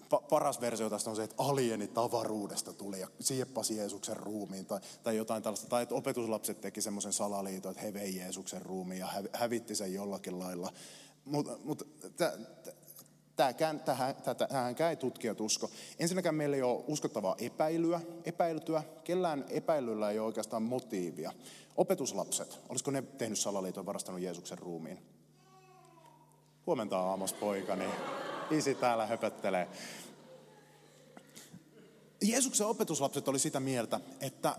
paras 0.10 0.62
versio 0.62 0.90
tästä 0.90 1.10
on 1.10 1.16
se, 1.16 1.24
että 1.24 1.36
alieni 1.38 1.88
tavaruudesta 1.88 2.74
tuli 2.74 3.00
ja 3.00 3.08
sieppasi 3.20 3.78
Jeesuksen 3.78 4.18
ruumiin 4.18 4.66
tai, 4.66 4.80
tai 5.04 5.18
jotain 5.18 5.44
tällaista. 5.44 5.68
Tai 5.68 5.84
että 5.84 5.96
opetuslapset 5.96 6.62
teki 6.62 6.82
semmoisen 6.82 7.14
salaliiton, 7.14 7.72
että 7.72 7.84
he 7.84 7.94
vei 7.94 8.16
Jeesuksen 8.16 8.62
ruumiin 8.62 9.00
ja 9.00 9.08
hävitti 9.34 9.76
sen 9.76 9.94
jollakin 9.94 10.40
lailla. 10.40 10.74
Mutta 11.26 11.58
mut, 11.64 11.88
tähän, 13.36 13.82
tähänkään 14.50 14.90
ei 14.90 14.96
tutkijat 14.96 15.42
usko. 15.42 15.70
Ensinnäkään 16.00 16.36
meillä 16.36 16.56
ei 16.56 16.62
ole 16.62 16.84
uskottavaa 16.88 17.36
epäilyä, 17.40 18.02
epäiltyä. 18.26 18.84
Kellään 19.04 19.46
epäilyllä 19.50 20.12
ei 20.12 20.20
ole 20.20 20.28
oikeastaan 20.28 20.64
motiivia. 20.64 21.32
Opetuslapset, 21.78 22.60
olisiko 22.70 22.92
ne 22.92 23.02
tehnyt 23.02 23.40
salaliiton 23.40 23.86
varastanut 23.86 24.22
Jeesuksen 24.22 24.58
ruumiin? 24.58 25.00
Huomenta 26.66 27.00
Aamos 27.00 27.34
poikani. 27.34 27.86
Isi 28.52 28.76
täällä 28.76 29.06
höpöttelee. 29.06 29.68
Jeesuksen 32.22 32.68
opetuslapset 32.68 33.28
oli 33.28 33.40
sitä 33.40 33.60
mieltä, 33.60 34.00
että 34.22 34.56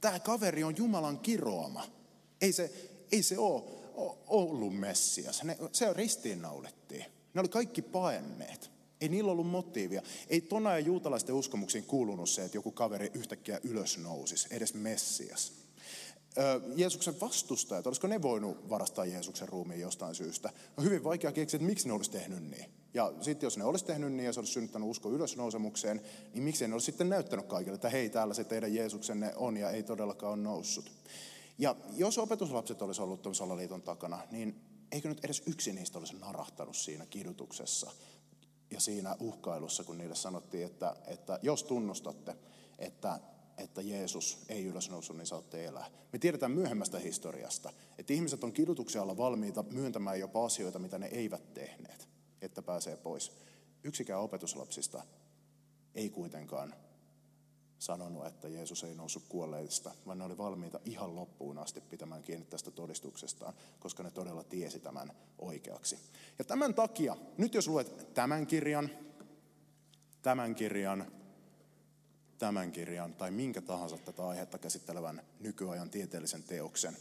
tämä 0.00 0.18
kaveri 0.18 0.64
on 0.64 0.76
Jumalan 0.76 1.18
kiroama. 1.18 1.86
Ei 2.40 2.52
se, 2.52 2.90
ei 3.12 3.22
se 3.22 3.38
ole 3.38 3.62
ollut 4.26 4.76
Messias. 4.78 5.44
Ne, 5.44 5.58
se 5.72 5.92
ristiinnaulettiin. 5.92 7.04
Ne 7.34 7.40
oli 7.40 7.48
kaikki 7.48 7.82
paenneet. 7.82 8.70
Ei 9.00 9.08
niillä 9.08 9.32
ollut 9.32 9.46
motiivia. 9.46 10.02
Ei 10.28 10.40
tona 10.40 10.72
ja 10.72 10.78
juutalaisten 10.78 11.34
uskomuksiin 11.34 11.84
kuulunut 11.84 12.30
se, 12.30 12.44
että 12.44 12.56
joku 12.56 12.70
kaveri 12.70 13.10
yhtäkkiä 13.14 13.60
ylös 13.64 13.98
nousisi, 13.98 14.48
edes 14.50 14.74
Messias. 14.74 15.52
Jeesuksen 16.76 17.20
vastustajat, 17.20 17.86
olisiko 17.86 18.06
ne 18.06 18.22
voinut 18.22 18.68
varastaa 18.68 19.04
Jeesuksen 19.04 19.48
ruumiin 19.48 19.80
jostain 19.80 20.14
syystä? 20.14 20.50
On 20.76 20.84
hyvin 20.84 21.04
vaikea 21.04 21.32
keksiä, 21.32 21.58
että 21.58 21.66
miksi 21.66 21.88
ne 21.88 21.94
olisi 21.94 22.10
tehnyt 22.10 22.42
niin. 22.42 22.70
Ja 22.94 23.12
sitten 23.20 23.46
jos 23.46 23.58
ne 23.58 23.64
olisi 23.64 23.84
tehnyt 23.84 24.12
niin 24.12 24.24
ja 24.26 24.32
se 24.32 24.40
olisi 24.40 24.52
synnyttänyt 24.52 24.88
usko 24.88 25.10
ylösnousemukseen, 25.10 26.00
niin 26.34 26.42
miksi 26.42 26.68
ne 26.68 26.74
olisi 26.74 26.84
sitten 26.84 27.08
näyttänyt 27.08 27.46
kaikille, 27.46 27.74
että 27.74 27.90
hei, 27.90 28.10
täällä 28.10 28.34
se 28.34 28.44
teidän 28.44 28.74
Jeesuksenne 28.74 29.32
on 29.36 29.56
ja 29.56 29.70
ei 29.70 29.82
todellakaan 29.82 30.32
ole 30.32 30.42
noussut. 30.42 30.92
Ja 31.58 31.76
jos 31.96 32.18
opetuslapset 32.18 32.82
olisi 32.82 33.02
ollut 33.02 33.22
tuon 33.22 33.34
salaliiton 33.34 33.82
takana, 33.82 34.18
niin 34.30 34.60
eikö 34.92 35.08
nyt 35.08 35.24
edes 35.24 35.42
yksi 35.46 35.72
niistä 35.72 35.98
olisi 35.98 36.16
narahtanut 36.16 36.76
siinä 36.76 37.06
kidutuksessa 37.06 37.90
ja 38.70 38.80
siinä 38.80 39.16
uhkailussa, 39.20 39.84
kun 39.84 39.98
niille 39.98 40.14
sanottiin, 40.14 40.66
että, 40.66 40.96
että 41.06 41.38
jos 41.42 41.64
tunnustatte, 41.64 42.36
että 42.78 43.20
että 43.60 43.82
Jeesus 43.82 44.38
ei 44.48 44.64
ylösnoussut, 44.64 45.16
niin 45.16 45.26
saatte 45.26 45.64
elää. 45.64 45.90
Me 46.12 46.18
tiedetään 46.18 46.52
myöhemmästä 46.52 46.98
historiasta, 46.98 47.72
että 47.98 48.12
ihmiset 48.12 48.44
on 48.44 48.52
kidutuksen 48.52 49.02
alla 49.02 49.16
valmiita 49.16 49.62
myöntämään 49.62 50.20
jopa 50.20 50.44
asioita, 50.44 50.78
mitä 50.78 50.98
ne 50.98 51.06
eivät 51.06 51.54
tehneet, 51.54 52.08
että 52.42 52.62
pääsee 52.62 52.96
pois. 52.96 53.32
Yksikään 53.84 54.20
opetuslapsista 54.20 55.02
ei 55.94 56.10
kuitenkaan 56.10 56.74
sanonut, 57.78 58.26
että 58.26 58.48
Jeesus 58.48 58.84
ei 58.84 58.94
noussut 58.94 59.24
kuolleista, 59.28 59.90
vaan 60.06 60.18
ne 60.18 60.24
oli 60.24 60.38
valmiita 60.38 60.80
ihan 60.84 61.16
loppuun 61.16 61.58
asti 61.58 61.80
pitämään 61.80 62.22
kiinni 62.22 62.46
tästä 62.46 62.70
todistuksestaan, 62.70 63.54
koska 63.80 64.02
ne 64.02 64.10
todella 64.10 64.44
tiesi 64.44 64.80
tämän 64.80 65.12
oikeaksi. 65.38 65.98
Ja 66.38 66.44
tämän 66.44 66.74
takia, 66.74 67.16
nyt 67.38 67.54
jos 67.54 67.68
luet 67.68 68.14
tämän 68.14 68.46
kirjan, 68.46 68.90
tämän 70.22 70.54
kirjan, 70.54 71.12
tämän 72.40 72.72
kirjan 72.72 73.14
tai 73.14 73.30
minkä 73.30 73.60
tahansa 73.60 73.98
tätä 73.98 74.28
aihetta 74.28 74.58
käsittelevän 74.58 75.22
nykyajan 75.40 75.90
tieteellisen 75.90 76.42
teoksen, 76.42 76.96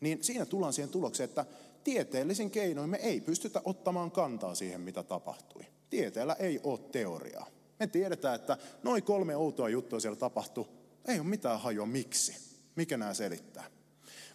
niin 0.00 0.24
siinä 0.24 0.46
tullaan 0.46 0.72
siihen 0.72 0.90
tulokseen, 0.90 1.28
että 1.28 1.46
tieteellisin 1.84 2.50
keinoin 2.50 2.90
me 2.90 2.96
ei 2.96 3.20
pystytä 3.20 3.60
ottamaan 3.64 4.10
kantaa 4.10 4.54
siihen, 4.54 4.80
mitä 4.80 5.02
tapahtui. 5.02 5.62
Tieteellä 5.90 6.34
ei 6.34 6.60
ole 6.64 6.78
teoriaa. 6.92 7.46
Me 7.78 7.86
tiedetään, 7.86 8.34
että 8.34 8.56
noin 8.82 9.02
kolme 9.02 9.36
outoa 9.36 9.68
juttua 9.68 10.00
siellä 10.00 10.16
tapahtui. 10.16 10.68
Ei 11.04 11.18
ole 11.18 11.26
mitään 11.26 11.60
hajua 11.60 11.86
miksi. 11.86 12.36
Mikä 12.76 12.96
nämä 12.96 13.14
selittää? 13.14 13.64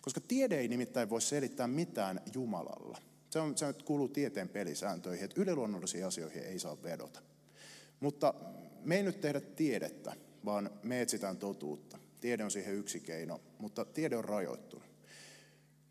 Koska 0.01 0.21
tiede 0.21 0.59
ei 0.59 0.67
nimittäin 0.67 1.09
voi 1.09 1.21
selittää 1.21 1.67
mitään 1.67 2.21
Jumalalla. 2.33 2.97
Se, 3.29 3.39
on, 3.39 3.57
se 3.57 3.73
kuuluu 3.73 4.07
tieteen 4.07 4.49
pelisääntöihin, 4.49 5.25
että 5.25 5.41
yliluonnollisiin 5.41 6.05
asioihin 6.05 6.43
ei 6.43 6.59
saa 6.59 6.83
vedota. 6.83 7.21
Mutta 7.99 8.33
me 8.85 8.95
ei 8.95 9.03
nyt 9.03 9.21
tehdä 9.21 9.41
tiedettä, 9.41 10.13
vaan 10.45 10.69
me 10.83 11.01
etsitään 11.01 11.37
totuutta. 11.37 11.97
Tiede 12.21 12.43
on 12.43 12.51
siihen 12.51 12.75
yksi 12.75 12.99
keino, 12.99 13.41
mutta 13.59 13.85
tiede 13.85 14.17
on 14.17 14.25
rajoittunut. 14.25 14.87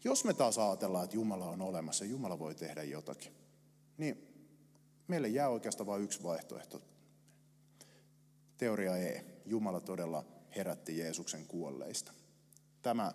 Jos 0.04 0.24
me 0.24 0.34
taas 0.34 0.58
ajatellaan, 0.58 1.04
että 1.04 1.16
Jumala 1.16 1.46
on 1.46 1.62
olemassa 1.62 2.04
ja 2.04 2.10
Jumala 2.10 2.38
voi 2.38 2.54
tehdä 2.54 2.82
jotakin, 2.82 3.32
niin 3.96 4.28
meille 5.06 5.28
jää 5.28 5.48
oikeastaan 5.48 5.86
vain 5.86 6.02
yksi 6.02 6.22
vaihtoehto. 6.22 6.82
Teoria 8.58 8.96
E. 8.96 9.24
Jumala 9.46 9.80
todella 9.80 10.24
herätti 10.56 10.98
Jeesuksen 10.98 11.46
kuolleista. 11.46 12.12
Tämä 12.82 13.12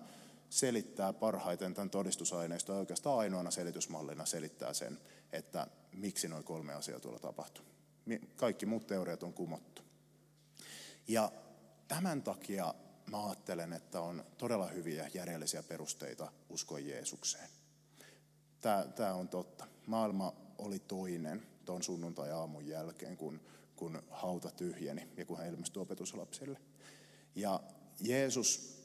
selittää 0.50 1.14
parhaiten 1.14 1.74
tämän 1.74 1.90
todistusaineiston 1.90 2.78
oikeastaan 2.78 3.20
ainoana 3.20 3.52
selitysmallina 3.52 4.26
selittää 4.26 4.74
sen, 4.74 5.00
että 5.32 5.68
miksi 5.94 6.28
noin 6.28 6.44
kolme 6.44 6.74
asiaa 6.74 7.00
tuolla 7.00 7.20
tapahtui. 7.20 7.66
Kaikki 8.36 8.66
muut 8.66 8.88
teoriat 8.88 9.24
on 9.24 9.34
kumottu. 9.34 9.82
Ja 11.08 11.32
tämän 11.88 12.24
takia 12.24 12.74
mä 13.12 13.26
ajattelen, 13.26 13.74
että 13.74 14.02
on 14.02 14.26
todella 14.38 14.68
hyviä 14.68 15.10
järjellisiä 15.14 15.64
perusteita 15.64 16.32
uskoa 16.50 16.80
Jeesukseen. 16.80 17.50
Tämä, 18.62 18.86
tämä 18.96 19.14
on 19.14 19.30
totta. 19.30 19.68
Maailma 19.88 20.34
oli 20.58 20.80
toinen 20.80 21.48
tuon 21.66 21.84
sunnuntai-aamun 21.84 22.68
jälkeen, 22.68 23.18
kun, 23.18 23.42
kun 23.76 24.04
hauta 24.10 24.52
tyhjeni 24.52 25.08
ja 25.18 25.26
kun 25.26 25.38
hän 25.38 25.48
ilmestyi 25.48 25.82
opetuslapsille. 25.82 26.60
Ja 27.36 27.60
Jeesus 28.00 28.79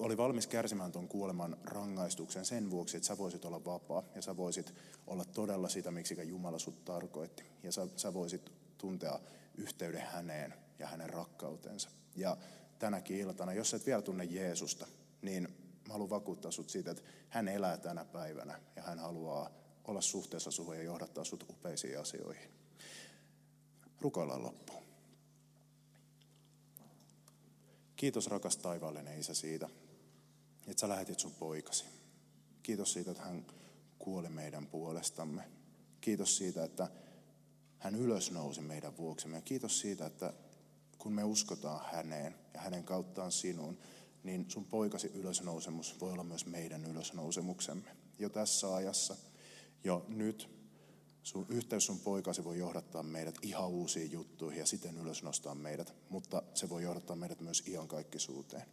oli 0.00 0.16
valmis 0.16 0.46
kärsimään 0.46 0.92
tuon 0.92 1.08
kuoleman 1.08 1.56
rangaistuksen 1.64 2.44
sen 2.44 2.70
vuoksi, 2.70 2.96
että 2.96 3.06
sä 3.06 3.18
voisit 3.18 3.44
olla 3.44 3.64
vapaa 3.64 4.02
ja 4.14 4.22
sä 4.22 4.36
voisit 4.36 4.74
olla 5.06 5.24
todella 5.24 5.68
sitä, 5.68 5.90
miksi 5.90 6.16
Jumala 6.28 6.58
sut 6.58 6.84
tarkoitti. 6.84 7.44
Ja 7.62 7.72
sä, 7.72 7.88
sä 7.96 8.14
voisit 8.14 8.52
tuntea 8.78 9.20
yhteyden 9.54 10.00
häneen 10.00 10.54
ja 10.78 10.86
hänen 10.86 11.10
rakkautensa. 11.10 11.90
Ja 12.16 12.36
tänäkin 12.78 13.16
iltana, 13.16 13.52
jos 13.52 13.74
et 13.74 13.86
vielä 13.86 14.02
tunne 14.02 14.24
Jeesusta, 14.24 14.86
niin 15.22 15.42
mä 15.86 15.92
haluan 15.92 16.10
vakuuttaa 16.10 16.50
sut 16.50 16.70
siitä, 16.70 16.90
että 16.90 17.02
hän 17.28 17.48
elää 17.48 17.76
tänä 17.76 18.04
päivänä 18.04 18.60
ja 18.76 18.82
hän 18.82 18.98
haluaa 18.98 19.50
olla 19.84 20.00
suhteessa 20.00 20.50
suhun 20.50 20.76
ja 20.76 20.82
johdattaa 20.82 21.24
sut 21.24 21.46
upeisiin 21.50 22.00
asioihin. 22.00 22.50
Rukoillaan 24.00 24.42
loppuun. 24.42 24.82
Kiitos 27.96 28.26
rakas 28.26 28.56
taivaallinen 28.56 29.20
Isä 29.20 29.34
siitä, 29.34 29.68
että 30.70 30.80
sä 30.80 30.88
lähetit 30.88 31.18
sun 31.18 31.34
poikasi. 31.34 31.84
Kiitos 32.62 32.92
siitä, 32.92 33.10
että 33.10 33.22
hän 33.22 33.46
kuoli 33.98 34.28
meidän 34.28 34.66
puolestamme. 34.66 35.42
Kiitos 36.00 36.36
siitä, 36.36 36.64
että 36.64 36.88
hän 37.78 37.94
ylösnousi 37.94 38.60
meidän 38.60 38.96
vuoksemme. 38.96 39.36
Ja 39.36 39.42
kiitos 39.42 39.80
siitä, 39.80 40.06
että 40.06 40.32
kun 40.98 41.12
me 41.12 41.24
uskotaan 41.24 41.80
häneen 41.92 42.34
ja 42.54 42.60
hänen 42.60 42.84
kauttaan 42.84 43.32
sinuun, 43.32 43.78
niin 44.22 44.50
sun 44.50 44.64
poikasi 44.64 45.10
ylösnousemus 45.14 46.00
voi 46.00 46.12
olla 46.12 46.24
myös 46.24 46.46
meidän 46.46 46.84
ylösnousemuksemme. 46.84 47.96
Jo 48.18 48.28
tässä 48.28 48.74
ajassa, 48.74 49.16
jo 49.84 50.06
nyt, 50.08 50.50
sun, 51.22 51.46
yhteys 51.48 51.86
sun 51.86 52.00
poikasi 52.00 52.44
voi 52.44 52.58
johdattaa 52.58 53.02
meidät 53.02 53.34
ihan 53.42 53.68
uusiin 53.68 54.12
juttuihin 54.12 54.60
ja 54.60 54.66
siten 54.66 54.98
ylösnostaa 54.98 55.54
meidät, 55.54 55.94
mutta 56.08 56.42
se 56.54 56.68
voi 56.68 56.82
johdattaa 56.82 57.16
meidät 57.16 57.40
myös 57.40 57.62
iankaikkisuuteen. 57.66 58.66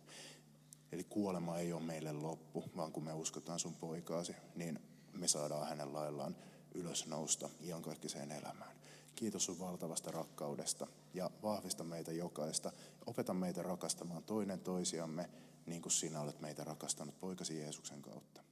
Eli 0.92 1.04
kuolema 1.04 1.58
ei 1.58 1.74
ole 1.74 1.82
meille 1.82 2.14
loppu, 2.14 2.64
vaan 2.78 2.92
kun 2.92 3.04
me 3.04 3.14
uskotaan 3.14 3.60
sun 3.60 3.76
poikaasi, 3.76 4.36
niin 4.56 4.80
me 5.14 5.28
saadaan 5.28 5.68
hänen 5.68 5.94
laillaan 5.94 6.36
ylösnousta 6.76 7.50
iankaikkiseen 7.62 8.32
elämään. 8.32 8.78
Kiitos 9.16 9.46
sun 9.46 9.60
valtavasta 9.60 10.12
rakkaudesta 10.12 10.88
ja 11.14 11.30
vahvista 11.44 11.84
meitä 11.84 12.12
jokaista. 12.12 12.72
Opeta 13.06 13.34
meitä 13.34 13.64
rakastamaan 13.64 14.24
toinen 14.24 14.60
toisiamme 14.60 15.30
niin 15.66 15.82
kuin 15.82 15.92
sinä 15.92 16.22
olet 16.22 16.40
meitä 16.42 16.64
rakastanut 16.64 17.20
poikasi 17.20 17.60
Jeesuksen 17.60 18.02
kautta. 18.02 18.47